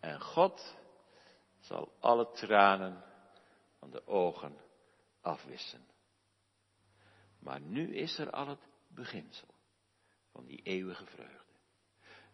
En 0.00 0.20
God 0.20 0.76
zal 1.58 1.92
alle 2.00 2.30
tranen 2.30 3.04
van 3.78 3.90
de 3.90 4.06
ogen 4.06 4.56
afwissen. 5.20 5.86
Maar 7.38 7.60
nu 7.60 7.94
is 7.94 8.18
er 8.18 8.30
al 8.30 8.48
het 8.48 8.68
beginsel 8.88 9.48
van 10.32 10.44
die 10.44 10.62
eeuwige 10.62 11.06
vreugde. 11.06 11.54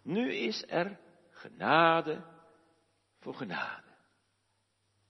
Nu 0.02 0.32
is 0.32 0.64
er 0.66 0.98
genade 1.30 2.24
voor 3.20 3.34
genade. 3.34 3.94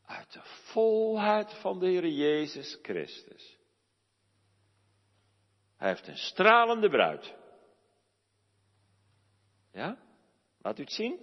Uit 0.05 0.33
de 0.33 0.43
volheid 0.45 1.55
van 1.61 1.79
de 1.79 1.87
Heer 1.87 2.07
Jezus 2.07 2.79
Christus. 2.83 3.56
Hij 5.77 5.89
heeft 5.89 6.07
een 6.07 6.17
stralende 6.17 6.89
bruid. 6.89 7.35
Ja? 9.73 9.99
Laat 10.59 10.79
u 10.79 10.83
het 10.83 10.93
zien. 10.93 11.21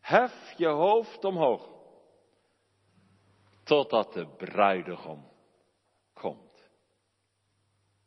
Hef 0.00 0.52
je 0.56 0.68
hoofd 0.68 1.24
omhoog. 1.24 1.78
Totdat 3.62 4.12
de 4.12 4.26
bruidegom 4.36 5.32
komt. 6.12 6.70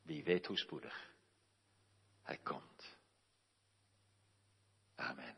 Wie 0.02 0.24
weet 0.24 0.46
hoe 0.46 0.58
spoedig. 0.58 1.14
Hij 2.22 2.38
komt. 2.38 2.98
Amen. 4.96 5.33